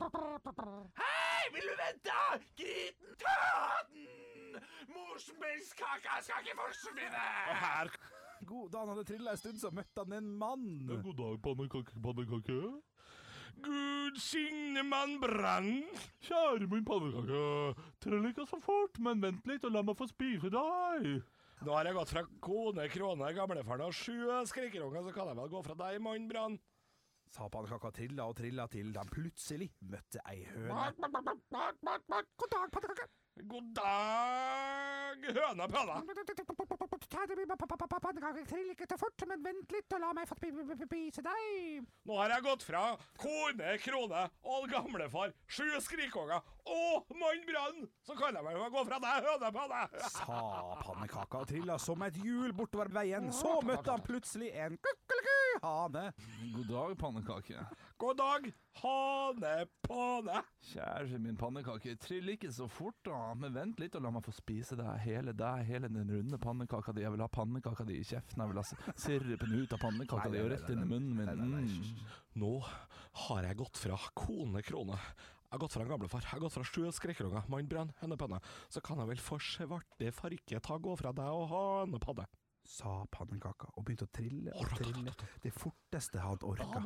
Hei, 0.98 1.44
vil 1.54 1.70
du 1.70 1.76
vente? 1.84 2.18
Griten, 2.58 3.14
ta 3.22 3.38
den! 3.94 4.58
Morsmelskaka 4.90 6.18
skal 6.26 6.48
ikke 6.50 6.58
forsvinne! 6.64 7.28
Og 7.52 7.60
her 7.62 7.94
God, 8.50 8.70
Da 8.72 8.82
han 8.82 8.90
hadde 8.96 9.04
trilla 9.06 9.34
en 9.36 9.38
stund, 9.38 9.60
så 9.62 9.70
møtte 9.76 10.02
han 10.02 10.14
en 10.16 10.30
mann. 10.40 10.66
God 11.04 11.14
dag, 11.20 11.42
pannekake, 11.46 12.00
pannekake. 12.02 12.60
Gud 13.64 14.18
signe 14.22 14.84
mann 14.88 15.18
brann. 15.22 15.84
Kjære 16.26 16.70
min 16.72 16.86
pannekake, 16.88 17.84
trill 18.04 18.30
ikke 18.32 18.48
så 18.50 18.60
fort, 18.64 19.00
men 19.04 19.22
vent 19.24 19.46
litt 19.50 19.68
og 19.68 19.76
la 19.76 19.84
meg 19.86 19.98
få 20.00 20.08
spise 20.10 20.52
deg. 20.54 21.10
Nå 21.68 21.76
har 21.76 21.90
jeg 21.90 21.98
gått 21.98 22.14
fra 22.14 22.24
kone, 22.40 22.88
krone, 22.94 23.32
gamlefaren 23.36 23.88
og 23.90 23.96
sju 23.96 24.30
skrikerunger, 24.48 25.04
så 25.04 25.16
kan 25.16 25.32
jeg 25.32 25.40
vel 25.42 25.52
gå 25.52 25.64
fra 25.66 25.76
deg, 25.82 26.00
mann 26.04 26.28
brann. 26.32 26.60
Sa 27.30 27.46
pannekaka 27.52 27.92
trilla 27.94 28.26
og 28.32 28.38
trilla 28.40 28.66
til 28.72 28.94
de 28.96 29.04
plutselig 29.12 29.70
møtte 29.86 30.24
ei 30.32 30.46
høne. 30.50 30.94
God 32.40 32.54
dag, 32.56 32.72
pannekake. 32.74 33.10
God 33.48 33.70
dag, 33.72 35.16
høna 35.32 35.68
pøna. 35.72 36.00
Pannekaker 38.04 38.46
trill 38.50 38.72
ikke 38.74 38.88
så 38.90 38.98
fort, 39.00 39.24
men 39.30 39.44
vent 39.46 39.72
litt 39.72 39.96
og 39.96 40.02
la 40.04 40.10
meg 40.18 40.28
få 40.28 40.36
spise 40.36 41.24
deg. 41.24 41.86
Nå 42.10 42.18
har 42.20 42.34
jeg 42.36 42.46
gått 42.50 42.66
fra 42.68 42.84
kone, 43.22 43.78
krone 43.86 44.26
og 44.44 44.68
gamlefar, 44.74 45.32
sju 45.48 45.70
skrikunger 45.86 46.44
og 46.76 47.18
mann 47.20 47.44
brann. 47.48 47.84
Så 48.06 48.16
kan 48.20 48.38
jeg 48.38 48.46
vel 48.46 48.72
gå 48.76 48.86
fra 48.92 49.02
deg, 49.04 49.28
høne 49.28 49.52
pøne. 49.56 49.82
Sa 50.14 50.40
pannekaka 50.86 51.44
og 51.44 51.52
trilla 51.52 51.80
som 51.82 52.08
et 52.08 52.22
hjul 52.24 52.56
bortover 52.58 52.92
veien. 53.00 53.32
Så 53.36 53.60
møtte 53.66 53.92
han 53.92 54.06
plutselig 54.06 54.54
en 54.56 54.78
kukkeliku 54.78 55.40
hane. 55.62 56.12
God 56.56 56.68
dag, 56.68 56.98
pannekake. 56.98 57.66
God 57.98 58.18
dag, 58.18 58.52
hane 58.82 59.54
påne. 59.82 60.44
Kjære 60.72 61.20
min 61.20 61.38
pannekake, 61.38 61.96
trill 62.02 62.30
ikke 62.34 62.52
så 62.54 62.68
fort 62.72 62.98
da, 63.08 63.34
men 63.40 63.56
vent 63.56 63.82
litt 63.82 63.96
og 63.98 64.06
la 64.06 64.14
meg 64.14 64.26
få 64.26 64.34
spise 64.36 64.78
deg, 64.80 64.92
hele 65.04 65.34
deg, 65.38 65.66
hele 65.68 65.92
den 65.92 66.12
runde 66.12 66.40
pannekaka 66.42 66.96
di. 66.96 67.04
Jeg 67.06 67.16
vil 67.16 67.26
ha 67.26 67.32
pannekaka 67.40 67.88
di 67.88 68.00
i 68.00 68.06
kjeften, 68.08 68.44
jeg 68.44 68.54
vil 68.54 68.62
ha 68.62 68.94
sirupen 68.96 69.58
ut 69.58 69.76
av 69.76 69.84
pannekaka 69.84 70.30
di 70.32 70.44
og 70.44 70.54
rett 70.54 70.72
inn 70.72 70.86
i 70.86 70.88
munnen 70.94 71.18
min. 71.18 71.60
Mm. 71.60 72.08
Nå 72.40 72.54
har 73.26 73.50
jeg 73.50 73.60
gått 73.60 73.84
fra 73.84 74.00
kone, 74.16 74.64
krone. 74.64 75.00
Jeg 75.50 75.58
har 75.58 75.62
gått 75.64 75.74
fra 75.74 75.82
en 75.82 75.90
gamlefar, 75.90 76.22
jeg 76.22 76.30
har 76.30 76.42
gått 76.44 76.54
fra 76.54 76.62
sju 76.62 76.84
skrikerunger, 76.94 77.48
mann 77.50 77.94
hønepanne. 78.04 78.38
Så 78.70 78.84
kan 78.86 79.00
jeg 79.02 79.10
vel 79.10 79.18
for 79.18 79.42
svarte 79.42 80.12
farke 80.14 80.60
ta 80.62 80.78
gå 80.78 80.94
fra 81.00 81.10
deg 81.12 81.26
og 81.26 81.48
hanepanne. 81.50 82.28
Sa 82.70 82.92
pannekaka 83.10 83.72
og 83.74 83.82
begynte 83.88 84.06
å 84.06 84.12
trille 84.14 84.54
og 84.54 84.70
trille 84.78 85.16
det 85.42 85.50
forteste 85.56 86.22
han 86.22 86.38
orka. 86.46 86.84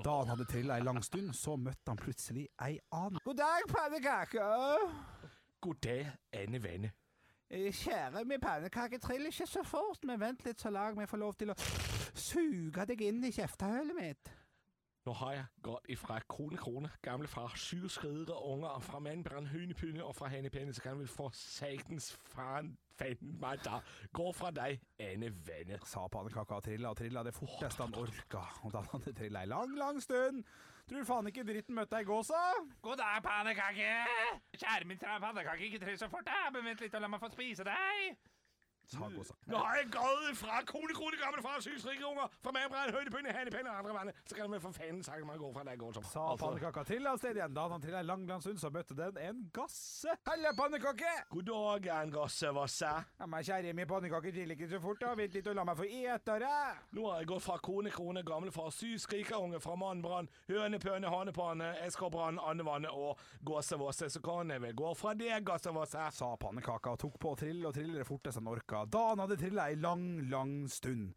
Da 0.00 0.16
han 0.22 0.32
hadde 0.32 0.48
trilla 0.48 0.78
ei 0.80 0.86
lang 0.86 1.02
stund, 1.04 1.34
så 1.36 1.58
møtte 1.60 1.92
han 1.92 2.00
plutselig 2.00 2.46
ei 2.64 2.78
annen. 2.96 3.20
God 3.26 3.42
dag, 3.42 3.68
pannekake. 3.68 4.48
God 5.60 5.84
dag, 5.84 6.14
en 6.32 6.60
vene. 6.64 6.94
Eh, 7.52 7.68
Kjære 7.76 8.24
min 8.24 8.40
pannekake, 8.40 9.02
trill 9.04 9.28
ikke 9.28 9.44
så 9.52 9.60
fort, 9.68 10.00
men 10.08 10.16
vent 10.22 10.46
litt 10.48 10.64
så 10.64 10.72
lag 10.72 10.96
vi 10.96 11.04
får 11.04 11.20
lov 11.20 11.36
til 11.36 11.52
å 11.52 11.58
suge 12.16 12.88
deg 12.88 13.04
inn 13.04 13.20
i 13.28 13.36
kjeftehullet 13.36 14.00
mitt. 14.00 14.38
Nå 15.02 15.12
har 15.18 15.32
jeg 15.34 15.46
gått 15.66 15.88
ifra 15.90 16.20
krone 16.30 16.56
krone, 16.56 16.90
gamle 17.02 17.26
far, 17.28 17.56
syv 17.58 17.88
skridere 17.90 18.36
unger, 18.46 18.78
fra 18.86 19.00
mannbrann, 19.02 19.48
hønepynne 19.50 20.04
og 20.04 20.14
fra 20.14 20.28
hanepenne, 20.30 20.74
så 20.74 20.84
kan 20.84 21.00
vel 21.00 21.08
for 21.10 21.34
satans 21.34 22.12
faen 22.30 22.76
fanden 22.98 23.32
meg 23.42 23.64
da 23.64 23.80
gå 24.14 24.28
fra 24.36 24.52
deg, 24.54 24.78
ene 25.02 25.32
venner. 25.46 25.82
Sa 25.90 26.04
pannekaka 26.12 26.60
og 26.60 26.66
trilla 26.68 26.92
og 26.92 27.00
trilla 27.00 27.24
det 27.26 27.34
forteste 27.34 27.82
han 27.82 27.96
orka. 27.98 28.44
Og 28.62 28.74
da 28.74 28.84
han 28.84 28.92
hadde 28.92 29.16
trilla 29.18 29.42
ei 29.42 29.50
lang, 29.50 29.74
lang 29.78 29.98
stund, 30.04 30.44
tror 30.86 31.08
faen 31.08 31.32
ikke 31.32 31.46
dritten 31.48 31.78
møtte 31.78 31.98
ei 31.98 32.06
gåsa. 32.06 32.42
God 32.86 33.02
dag, 33.02 33.18
pannekake! 33.26 33.90
Kjære 34.54 34.86
min 34.86 35.02
pannekake, 35.02 35.66
ikke 35.66 35.82
trill 35.82 35.98
så 35.98 36.10
fort, 36.12 36.30
da, 36.30 36.46
men 36.54 36.70
vent 36.70 36.86
litt 36.86 36.94
og 36.94 37.02
la 37.02 37.10
meg 37.10 37.22
få 37.22 37.32
spise 37.34 37.66
deg. 37.66 38.22
Sa 38.92 39.08
gåsa. 39.14 39.34
Nå 39.48 39.56
har 39.62 39.78
jeg 39.80 39.90
gått 39.94 40.38
fra 40.42 40.60
kone, 40.68 40.92
Gammel 40.92 41.40
far, 41.40 41.52
far, 41.52 41.60
syv 41.64 41.78
strikkerunger, 41.80 42.28
fra 42.42 42.52
mannbrann, 42.54 42.92
høydepinne, 42.94 43.32
henepenne 43.34 43.70
og 43.70 43.80
andre 43.82 43.94
vannet, 43.96 44.20
så 44.28 44.36
kan 44.36 44.52
vi 44.52 44.60
for 44.62 44.76
faen 44.76 45.00
sagt 45.04 45.26
man 45.26 45.38
går 45.40 45.52
fra 45.56 45.64
deg, 45.66 45.78
gården 45.80 45.98
som. 45.98 46.06
Sa 46.12 46.24
pannekaka 46.40 46.84
til 46.88 47.08
av 47.08 47.18
sted 47.20 47.38
igjen. 47.38 47.54
Da 47.56 47.66
han 47.72 47.82
trilla 47.82 48.02
ei 48.02 48.08
lang, 48.08 48.24
lang 48.28 48.42
stund, 48.44 48.60
så 48.60 48.70
møtte 48.72 48.96
den 48.98 49.18
en 49.22 49.42
gasse. 49.54 50.16
Halla, 50.28 50.52
pannekake! 50.58 51.12
God 51.32 51.48
dag, 51.48 51.88
en 51.96 52.14
gassevasse. 52.14 52.92
Ja, 53.20 53.28
men 53.28 53.46
kjære 53.46 53.74
min 53.76 53.90
pannekake, 53.90 54.32
triller 54.34 54.56
ikke 54.56 54.70
så 54.72 54.80
fort, 54.82 55.00
da. 55.02 55.14
Vent 55.18 55.36
litt 55.36 55.50
og 55.50 55.58
la 55.58 55.66
meg 55.68 55.78
få 55.80 55.88
ete 55.88 56.38
det. 56.42 56.60
Nå 56.96 57.06
har 57.08 57.22
jeg 57.22 57.30
gått 57.32 57.46
fra 57.46 57.58
kone, 57.62 57.92
Gammel 57.92 58.24
gamle 58.26 58.54
far, 58.54 58.70
syv 58.74 58.98
skrikerunge, 59.02 59.60
fra 59.62 59.76
mannbrann, 59.78 60.30
hønepøne, 60.48 61.10
hanepanne, 61.12 61.72
eskorpbrann, 61.86 62.40
andevanne 62.40 62.90
og 62.92 63.20
gåsevasse, 63.44 64.10
så 64.12 64.24
kan 64.24 64.50
jeg 64.52 64.64
vel 64.64 64.76
gå 64.78 64.94
fra 64.98 65.14
deg, 65.18 65.44
gassevasse. 65.46 66.08
Sa 66.16 66.32
pannekaka 66.40 66.96
og 66.96 67.02
tok 67.04 67.18
på 67.20 67.34
å 67.34 67.38
trille 67.38 67.68
og 67.68 67.76
trille 67.76 67.98
det 68.00 68.08
forteste 68.08 68.40
han 68.40 68.50
orka. 68.52 68.81
Da 68.90 69.08
han 69.12 69.22
hadde 69.22 69.36
trilla 69.40 69.68
ei 69.70 69.76
lang, 69.78 70.06
lang 70.30 70.54
stund, 70.70 71.12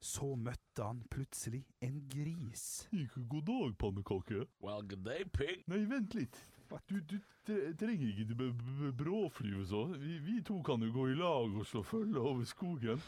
så 0.00 0.34
møtte 0.36 0.84
han 0.84 1.02
plutselig 1.12 1.62
en 1.84 2.00
gris. 2.12 2.86
Ikke 2.92 3.22
god 3.28 3.46
dag, 3.48 3.74
pannekake. 3.82 4.46
Well, 4.64 4.82
good 4.88 5.04
day, 5.04 5.24
pig. 5.28 5.62
Nei, 5.68 5.84
vent 5.90 6.14
litt. 6.16 6.38
Du, 6.88 7.00
du 7.02 7.16
tre 7.44 7.72
trenger 7.74 8.12
ikke 8.12 8.34
b- 8.38 8.52
b- 8.54 8.92
bråfly 8.96 9.56
og 9.58 9.66
så. 9.66 9.80
Vi, 9.98 10.18
vi 10.22 10.36
to 10.46 10.60
kan 10.62 10.82
jo 10.86 10.92
gå 10.94 11.08
i 11.10 11.16
lag 11.18 11.56
og 11.58 11.66
slå 11.66 11.82
følge 11.82 12.20
over 12.20 12.44
skogen. 12.46 13.02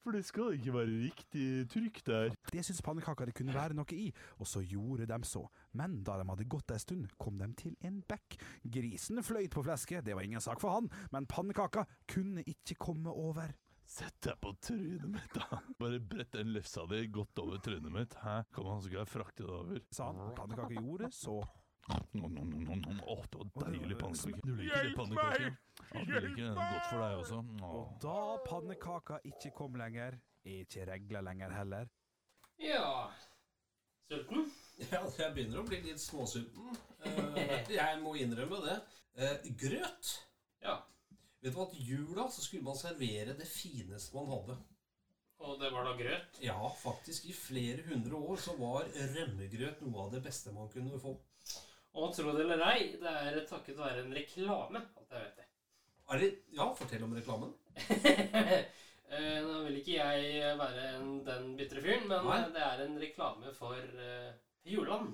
For 0.00 0.16
det 0.16 0.22
skal 0.24 0.56
ikke 0.56 0.72
være 0.74 0.98
riktig 1.04 1.46
trykk 1.72 2.02
der. 2.06 2.34
Det 2.48 2.64
syntes 2.64 2.82
pannekaka 2.84 3.26
det 3.28 3.34
kunne 3.36 3.54
være 3.56 3.76
noe 3.76 3.96
i, 3.96 4.08
og 4.40 4.48
så 4.48 4.62
gjorde 4.64 5.08
de 5.10 5.18
så. 5.28 5.44
Men 5.76 5.98
da 6.06 6.16
de 6.20 6.28
hadde 6.30 6.48
gått 6.50 6.72
ei 6.72 6.80
stund, 6.80 7.10
kom 7.20 7.36
de 7.40 7.50
til 7.60 7.74
en 7.84 8.00
bekk. 8.08 8.38
Grisen 8.64 9.20
fløyt 9.26 9.52
på 9.52 9.64
flesket, 9.66 10.06
det 10.06 10.16
var 10.16 10.24
ingen 10.24 10.40
sak 10.40 10.62
for 10.62 10.72
han, 10.78 10.88
men 11.12 11.28
pannekaka 11.28 11.84
kunne 12.08 12.46
ikke 12.48 12.78
komme 12.80 13.12
over. 13.12 13.52
Sett 13.90 14.20
deg 14.22 14.36
på 14.38 14.52
trynet 14.62 15.08
mitt, 15.10 15.32
da. 15.34 15.58
Bare 15.80 15.98
brett 15.98 16.36
den 16.36 16.52
lefsa 16.54 16.84
di 16.86 17.02
godt 17.10 17.40
over 17.42 17.58
trynet 17.58 17.90
mitt. 17.90 18.14
Hæ? 18.22 18.36
Kom 18.54 18.68
an, 18.70 18.78
så 18.80 18.86
skal 18.86 19.00
jeg 19.02 19.10
frakte 19.10 19.42
det 19.42 19.50
over. 19.50 19.80
Sa 19.90 20.12
han. 20.12 20.30
Pannekaka 20.38 20.78
gjorde 20.78 21.10
så. 21.12 21.40
Åh, 21.90 23.24
det 23.30 23.38
var 23.38 23.70
deilig 23.70 23.98
pannekake. 23.98 24.40
Du 24.44 24.52
liker 24.56 24.74
det, 24.76 24.82
Hjelp 24.84 24.96
pannekake? 24.96 25.40
meg! 25.40 25.56
Ja, 25.92 26.04
du 26.04 26.12
liker 26.26 26.42
det. 26.42 26.54
Godt 26.58 26.86
for 26.90 27.02
deg 27.04 27.16
også. 27.22 27.40
Og 27.70 27.94
da 28.04 28.18
pannekaka 28.46 29.18
ikke 29.30 29.50
kom 29.56 29.78
lenger, 29.80 30.18
er 30.44 30.62
ikke 30.64 30.86
regla 30.90 31.20
lenger 31.26 31.52
heller. 31.56 31.90
Ja 32.60 33.10
Sulten? 34.10 34.46
Ja, 34.90 35.00
jeg 35.18 35.32
begynner 35.36 35.60
å 35.62 35.66
bli 35.68 35.82
litt 35.86 36.02
småsulten. 36.02 36.72
Eh, 37.00 37.70
jeg 37.72 38.00
må 38.02 38.10
innrømme 38.20 38.58
det. 38.60 38.74
Eh, 39.16 39.46
grøt. 39.56 40.10
Ja. 40.60 40.74
Vet 41.40 41.54
du 41.54 41.56
hva, 41.56 41.64
til 41.70 41.86
jula 41.94 42.26
så 42.28 42.42
skulle 42.44 42.66
man 42.66 42.76
servere 42.76 43.32
det 43.38 43.46
fineste 43.48 44.12
man 44.18 44.28
hadde. 44.28 44.56
Og 45.40 45.54
det 45.62 45.70
var 45.72 45.86
da 45.88 45.94
grøt? 45.96 46.36
Ja, 46.44 46.58
faktisk 46.82 47.30
i 47.30 47.32
flere 47.32 47.86
hundre 47.86 48.20
år 48.20 48.36
så 48.44 48.52
var 48.60 48.90
rømmegrøt 49.14 49.80
noe 49.86 50.02
av 50.04 50.10
det 50.12 50.20
beste 50.26 50.52
man 50.52 50.68
kunne 50.68 51.00
få. 51.00 51.14
Og 51.94 52.12
tro 52.14 52.32
det 52.36 52.44
eller 52.44 52.60
ei, 52.70 52.90
det 53.00 53.10
er 53.10 53.40
takket 53.50 53.78
være 53.78 54.04
en 54.04 54.12
reklame. 54.14 54.78
at 55.00 55.10
jeg 55.16 55.24
vet 55.24 55.36
det. 55.40 55.46
Er 56.10 56.18
det, 56.18 56.28
ja, 56.56 56.66
fortell 56.74 57.02
om 57.04 57.14
reklamen. 57.16 57.54
Eh, 59.10 59.40
Nå 59.42 59.64
vil 59.64 59.80
ikke 59.80 59.96
jeg 59.96 60.50
være 60.58 60.82
en, 61.00 61.06
den 61.26 61.56
bitre 61.58 61.80
fyren, 61.82 62.04
men 62.06 62.22
Nei. 62.28 62.36
eh, 62.44 62.50
det 62.54 62.60
er 62.62 62.82
en 62.84 62.92
reklame 63.02 63.50
for 63.56 63.74
uh, 63.74 64.28
Juland. 64.62 65.08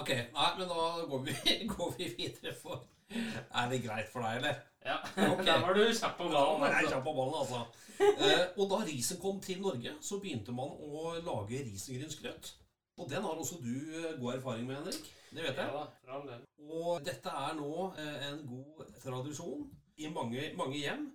Ok, 0.00 0.08
nei, 0.32 0.46
men 0.56 0.70
da 0.70 0.86
går 1.10 1.20
vi, 1.26 1.34
går 1.74 1.90
vi 1.98 2.06
videre 2.16 2.54
for 2.56 2.86
Er 3.12 3.68
det 3.68 3.82
greit 3.84 4.08
for 4.08 4.24
deg, 4.24 4.38
eller? 4.40 4.62
Ja, 4.88 4.96
Okay. 5.28 5.44
der 5.44 5.60
var 5.66 5.76
du 5.76 5.82
kjapp 5.92 6.16
på 6.16 6.30
Ja, 6.32 6.40
ballen. 6.40 6.64
altså. 6.64 6.64
jeg 6.64 6.72
er 6.72 6.78
Altså. 6.78 6.94
kjapp 6.94 7.04
på 7.04 7.14
ballen, 7.18 7.36
altså. 7.42 7.60
uh, 8.00 8.62
og 8.64 8.70
da 8.72 8.80
risen 8.88 9.20
kom 9.20 9.40
til 9.44 9.60
Norge, 9.60 9.92
så 10.00 10.18
begynte 10.24 10.56
man 10.56 10.72
å 10.72 11.12
lage 11.28 11.60
risengrynsgrøt. 11.68 12.54
Og 12.96 13.10
den 13.10 13.22
har 13.22 13.36
også 13.36 13.58
du 13.60 13.72
eh, 13.92 14.14
god 14.20 14.34
erfaring 14.38 14.66
med, 14.66 14.76
Henrik. 14.76 15.12
Det 15.30 15.42
vet 15.44 15.58
Ja 15.58 15.66
jeg. 15.66 15.88
da, 16.06 16.18
del. 16.30 16.46
Og 16.70 17.04
dette 17.04 17.28
er 17.28 17.54
nå 17.58 17.70
eh, 17.98 18.28
en 18.30 18.42
god 18.48 18.86
tradisjon 19.02 19.66
i 19.96 20.08
mange, 20.12 20.46
mange 20.56 20.78
hjem. 20.80 21.06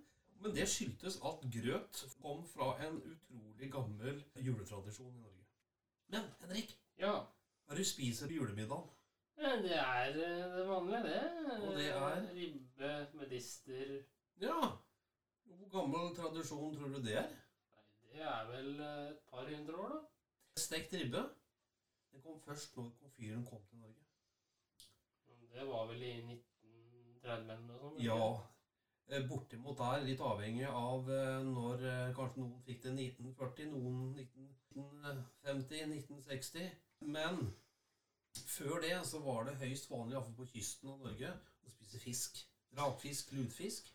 Men 0.42 0.54
det 0.54 0.68
skyldtes 0.68 1.16
at 1.26 1.42
grøt 1.54 2.00
kom 2.22 2.44
fra 2.50 2.72
en 2.86 2.96
utrolig 3.02 3.68
gammel 3.72 4.22
juletradisjon 4.42 5.12
i 5.14 5.20
Norge. 5.22 5.44
Men 6.12 6.30
Henrik, 6.42 6.76
Ja. 6.98 7.12
hva 7.66 7.74
er 7.74 7.78
det 7.78 7.84
du 7.86 7.90
spiser 7.90 8.26
på 8.30 8.38
julemiddagen? 8.38 8.88
Det 9.42 9.74
er 9.74 10.08
eh, 10.10 10.56
det 10.56 10.64
vanlige, 10.68 11.02
det. 11.02 11.60
Og 11.66 11.76
det 11.78 11.88
er? 11.90 12.26
Ribbe, 12.34 12.90
medister 13.18 13.92
Ja, 14.42 14.58
hvor 15.46 15.68
gammel 15.72 16.14
tradisjon 16.16 16.74
tror 16.76 16.88
du 16.94 17.02
det 17.02 17.16
er? 17.22 17.28
Nei, 17.72 17.84
det 18.14 18.22
er 18.22 18.50
vel 18.50 18.74
et 18.80 19.18
par 19.30 19.46
hundre 19.50 19.76
år, 19.82 19.94
da. 19.96 20.02
Stekt 20.62 20.94
ribbe. 20.94 21.22
Den 22.12 22.22
kom 22.22 22.40
først 22.44 22.76
når 22.76 22.90
komfyren 23.00 23.44
kom 23.46 23.62
til 23.68 23.78
Norge. 23.78 24.00
Det 25.52 25.66
var 25.68 25.86
vel 25.90 26.02
i 26.02 26.12
1930 26.20 27.52
eller 27.52 27.64
noe 27.66 27.80
sånt? 27.80 28.00
Ja, 28.02 28.28
eh, 29.08 29.24
bortimot 29.28 29.78
der, 29.78 30.04
litt 30.06 30.22
avhengig 30.24 30.68
av 30.68 31.10
eh, 31.12 31.40
når 31.48 31.84
eh, 31.88 32.12
kanskje 32.16 32.44
noen 32.44 32.62
fikk 32.66 32.84
det 32.86 32.94
1940, 32.94 33.68
noen 33.74 33.98
1950, 34.22 35.82
1960. 35.98 36.70
Men 37.16 37.42
før 38.48 38.80
det 38.84 38.94
så 39.08 39.20
var 39.26 39.48
det 39.48 39.58
høyst 39.60 39.90
vanlig, 39.92 40.16
iallfall 40.16 40.38
på 40.40 40.48
kysten 40.54 40.92
av 40.94 41.04
Norge, 41.04 41.34
å 41.62 41.74
spise 41.76 42.00
fisk. 42.00 42.42
Rakfisk, 42.78 43.34
lutfisk. 43.36 43.91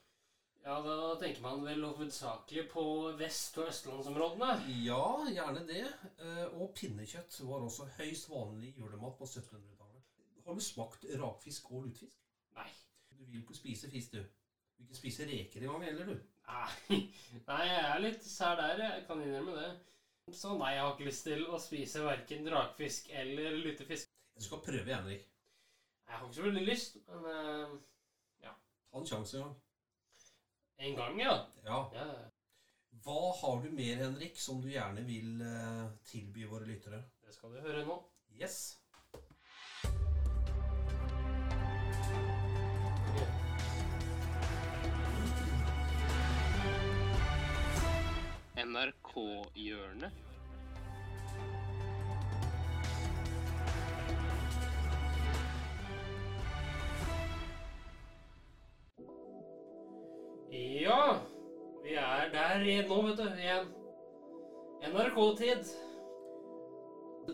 Ja, 0.68 0.82
da 0.84 1.16
tenker 1.22 1.42
man 1.46 1.62
vel 1.64 1.84
hovedsakelig 1.88 2.66
på 2.74 2.82
vest- 3.20 3.56
og 3.62 3.70
østlandsområdene. 3.72 4.50
Ja, 4.84 5.04
gjerne 5.32 5.62
det. 5.70 5.84
Eh, 6.20 6.46
Og 6.60 6.74
pinnekjøtt 6.76 7.38
var 7.48 7.64
også 7.64 7.86
høyst 7.98 8.28
vanlig 8.30 8.74
julemat 8.76 9.16
på 9.20 9.24
1700-tallet. 9.30 10.02
Har 10.46 10.54
du 10.58 10.60
smakt 10.64 11.06
rakfisk 11.22 11.70
og 11.72 11.86
lutefisk? 11.86 12.18
Nei. 12.58 12.68
Du 13.16 13.24
vil 13.24 13.42
ikke 13.46 13.56
spise 13.56 13.90
fisk, 13.92 14.12
du. 14.18 14.18
Du 14.18 14.84
vil 14.84 14.90
ikke 14.90 15.00
spise 15.00 15.28
reker 15.30 15.64
engang 15.64 15.86
heller, 15.88 16.06
du. 16.12 16.18
Nei, 16.48 17.00
Nei, 17.48 17.62
jeg 17.68 17.86
er 17.94 18.04
litt 18.04 18.28
sær 18.28 18.60
der, 18.60 18.84
jeg 18.84 19.06
kan 19.08 19.22
innrømme 19.24 19.56
det. 19.56 19.70
Så 20.36 20.52
nei, 20.60 20.74
jeg 20.76 20.84
har 20.84 20.94
ikke 20.98 21.08
lyst 21.08 21.24
til 21.30 21.46
å 21.48 21.60
spise 21.64 22.04
verken 22.04 22.50
rakfisk 22.52 23.08
eller 23.16 23.56
lutefisk. 23.64 24.12
Du 24.36 24.44
skal 24.44 24.60
prøve, 24.68 24.92
Henrik. 24.96 25.24
Jeg 26.08 26.16
har 26.20 26.26
ikke 26.28 26.36
så 26.42 26.44
veldig 26.50 26.66
lyst, 26.68 27.00
men 27.08 27.80
ja. 28.44 28.52
Ta 28.92 29.00
en 29.00 29.08
sjanse 29.08 29.40
en 29.40 29.48
gang. 29.48 29.56
En 30.78 30.96
gang, 30.96 31.20
ja. 31.22 31.36
Ja. 31.66 31.92
ja. 31.94 32.06
Hva 33.04 33.22
har 33.42 33.62
du 33.64 33.72
mer, 33.72 33.96
Henrik, 34.02 34.40
som 34.40 34.62
du 34.62 34.70
gjerne 34.72 35.04
vil 35.08 35.42
eh, 35.42 35.86
tilby 36.06 36.46
våre 36.50 36.68
lyttere? 36.68 37.02
Det 37.24 37.34
skal 37.36 37.56
du 37.56 37.62
høre 37.66 37.86
nå. 37.88 37.98
Yes. 38.38 38.78
NRK-hjørnet. 48.58 50.27
Ja, 60.52 61.20
vi 61.84 61.94
er 62.00 62.30
der 62.32 62.88
nå, 62.88 63.02
vet 63.04 63.18
du. 63.20 63.24
Igjen. 63.36 63.66
NRK-tid. 64.88 65.66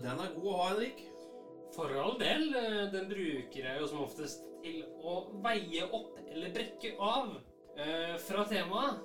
Den 0.01 0.21
er 0.23 0.31
god 0.33 0.47
å 0.49 0.55
ha, 0.57 0.69
Henrik. 0.71 1.03
For 1.75 1.93
all 1.93 2.17
del, 2.17 2.47
eh, 2.57 2.87
den 2.93 3.05
bruker 3.09 3.67
jeg 3.67 3.79
jo 3.79 3.85
som 3.89 4.01
oftest 4.01 4.41
til 4.63 4.79
å 5.01 5.13
veie 5.45 5.85
opp 5.85 6.17
eller 6.23 6.53
brekke 6.55 6.93
av 6.97 7.29
eh, 7.77 8.15
fra 8.25 8.45
temaet. 8.49 8.97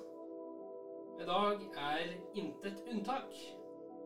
I 1.19 1.27
dag 1.27 1.61
er 1.77 2.15
intet 2.39 2.81
unntak. 2.89 3.29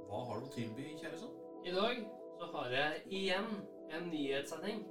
Hva 0.10 0.24
har 0.28 0.42
du 0.42 0.50
å 0.50 0.52
tilby, 0.52 0.90
kjære 1.00 1.22
sønn? 1.22 1.40
I 1.64 1.72
dag 1.72 2.04
så 2.40 2.52
har 2.58 2.76
jeg 2.76 3.02
igjen 3.22 3.50
en 3.94 4.12
nyhetssending. 4.12 4.84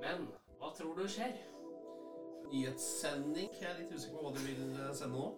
Men 0.00 0.28
hva 0.56 0.72
tror 0.76 0.96
du 0.96 1.04
skjer? 1.10 1.36
Nyhetssending. 2.48 3.50
Jeg 3.60 3.68
er 3.68 3.78
litt 3.82 3.92
usikker 3.92 4.16
på 4.16 4.24
hva 4.24 4.34
du 4.34 4.42
vil 4.46 4.62
eh, 4.72 4.90
sende 4.96 5.18
nå. 5.18 5.28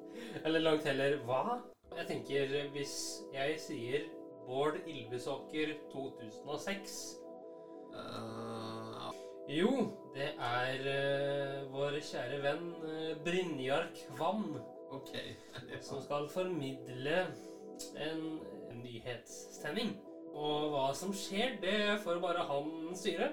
Eller 0.44 0.62
langt 0.64 0.87
heller 0.87 1.18
hva? 1.27 1.61
Jeg 1.96 2.07
tenker 2.07 2.53
hvis 2.75 2.96
jeg 3.35 3.57
sier 3.59 4.07
Bård 4.46 4.79
Ilvesåker 4.88 5.73
2006 5.92 6.94
uh, 7.94 9.09
Jo, 9.51 9.73
det 10.14 10.31
er 10.38 10.87
uh, 10.87 11.73
vår 11.75 11.99
kjære 12.07 12.38
venn 12.44 12.70
uh, 12.85 13.11
Brynjar 13.27 13.90
Kvam 13.99 14.46
okay. 14.94 15.35
som 15.87 16.03
skal 16.07 16.31
formidle 16.31 17.25
en, 17.99 18.25
en 18.70 18.83
nyhetssending. 18.85 19.96
Og 20.31 20.70
hva 20.70 20.88
som 20.94 21.14
skjer, 21.16 21.59
det 21.62 22.01
får 22.05 22.23
bare 22.23 22.46
han 22.46 22.90
styre. 22.99 23.33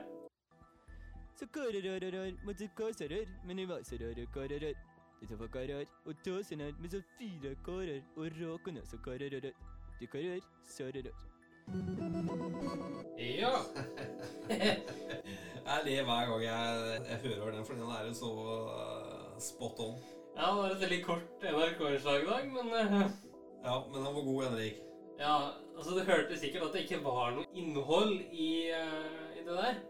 Så 1.39 1.45
kararararar, 1.54 2.34
måtte 2.45 2.67
kasarar, 2.78 3.28
men 3.45 3.58
det 3.58 3.65
var 3.69 3.84
så 3.84 3.95
rare 3.95 4.26
kararar. 4.34 4.73
Det 5.19 5.28
som 5.28 5.39
var 5.39 5.47
karar, 5.47 5.86
og 6.06 6.15
tåsenar 6.26 6.73
med 6.82 6.89
så 6.89 7.02
fire 7.19 7.56
karar, 7.65 8.02
og 8.15 8.26
råkene 8.41 8.82
så 8.86 8.97
karararar. 9.06 9.54
De 10.00 10.08
karar, 10.08 10.39
sararar. 10.65 11.13
Ja. 13.19 13.52
Jeg 15.67 15.82
ler 15.86 16.04
hver 16.08 16.30
gang 16.30 16.43
jeg, 16.43 17.02
jeg 17.10 17.17
hører 17.23 17.52
den, 17.52 17.65
for 17.65 17.73
den 17.73 17.89
er 17.91 18.06
jo 18.08 18.13
så 18.13 18.30
uh, 18.71 19.39
spot 19.39 19.80
on. 19.80 19.97
ja, 20.38 20.45
det 20.45 20.58
var 20.58 20.69
et 20.69 20.82
veldig 20.82 21.00
kort 21.04 21.43
NRK-innslag 21.43 22.21
i 22.21 22.30
dag, 22.30 22.47
men 22.56 22.67
uh, 22.71 23.02
Ja, 23.67 23.76
men 23.88 24.06
den 24.06 24.15
var 24.15 24.23
god, 24.30 24.43
Henrik. 24.43 24.80
Ja, 25.19 25.36
altså 25.78 25.91
Du 25.91 26.00
hørte 26.00 26.39
sikkert 26.39 26.63
at 26.69 26.73
det 26.73 26.86
ikke 26.86 27.04
var 27.04 27.36
noe 27.36 27.45
innhold 27.54 28.15
i, 28.32 28.71
uh, 28.71 29.36
i 29.36 29.43
det 29.43 29.60
der. 29.60 29.84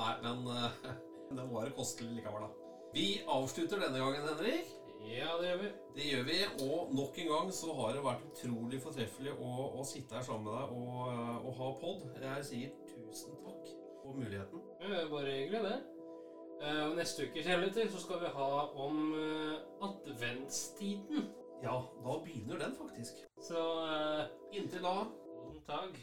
Nei, 0.00 0.12
men 0.24 0.44
det 0.48 0.94
den 1.38 1.50
var 1.52 1.72
kostelig 1.76 2.16
likevel, 2.16 2.46
da. 2.46 2.76
Vi 2.94 3.06
avslutter 3.28 3.82
denne 3.84 4.00
gangen, 4.02 4.24
Henrik. 4.26 4.70
Ja, 5.06 5.36
det 5.40 5.50
gjør 5.50 5.60
vi. 5.60 5.68
Det 5.96 6.06
gjør 6.08 6.24
vi, 6.26 6.38
og 6.66 6.94
nok 6.94 7.18
en 7.22 7.30
gang 7.30 7.52
så 7.56 7.74
har 7.78 7.94
det 7.96 8.02
vært 8.04 8.24
utrolig 8.30 8.80
fortreffelig 8.82 9.32
å, 9.36 9.52
å 9.80 9.84
sitte 9.86 10.18
her 10.18 10.26
sammen 10.26 10.48
med 10.48 10.58
deg 10.58 10.74
og, 10.76 10.98
eh, 11.12 11.36
og 11.46 11.56
ha 11.60 11.70
pod. 11.80 12.04
Jeg 12.24 12.48
sier 12.50 12.74
tusen 12.90 13.38
takk 13.44 13.72
for 14.02 14.18
muligheten. 14.18 14.64
Bare 15.12 15.36
hyggelig, 15.36 15.62
det. 15.68 15.78
Eh, 16.60 16.82
Og 16.88 16.96
neste 16.98 17.28
uke 17.28 17.44
kjærlighet 17.46 17.94
så 17.94 18.02
skal 18.02 18.24
vi 18.24 18.32
ha 18.36 18.50
om 18.86 19.04
adventstiden. 19.86 21.30
Ja, 21.62 21.76
da 22.04 22.18
begynner 22.24 22.58
den 22.58 22.74
faktisk. 22.76 23.24
Så 23.40 23.60
uh, 23.84 24.24
Inntil 24.56 24.82
da 24.82 24.94
god 25.44 25.60
dag. 25.68 25.96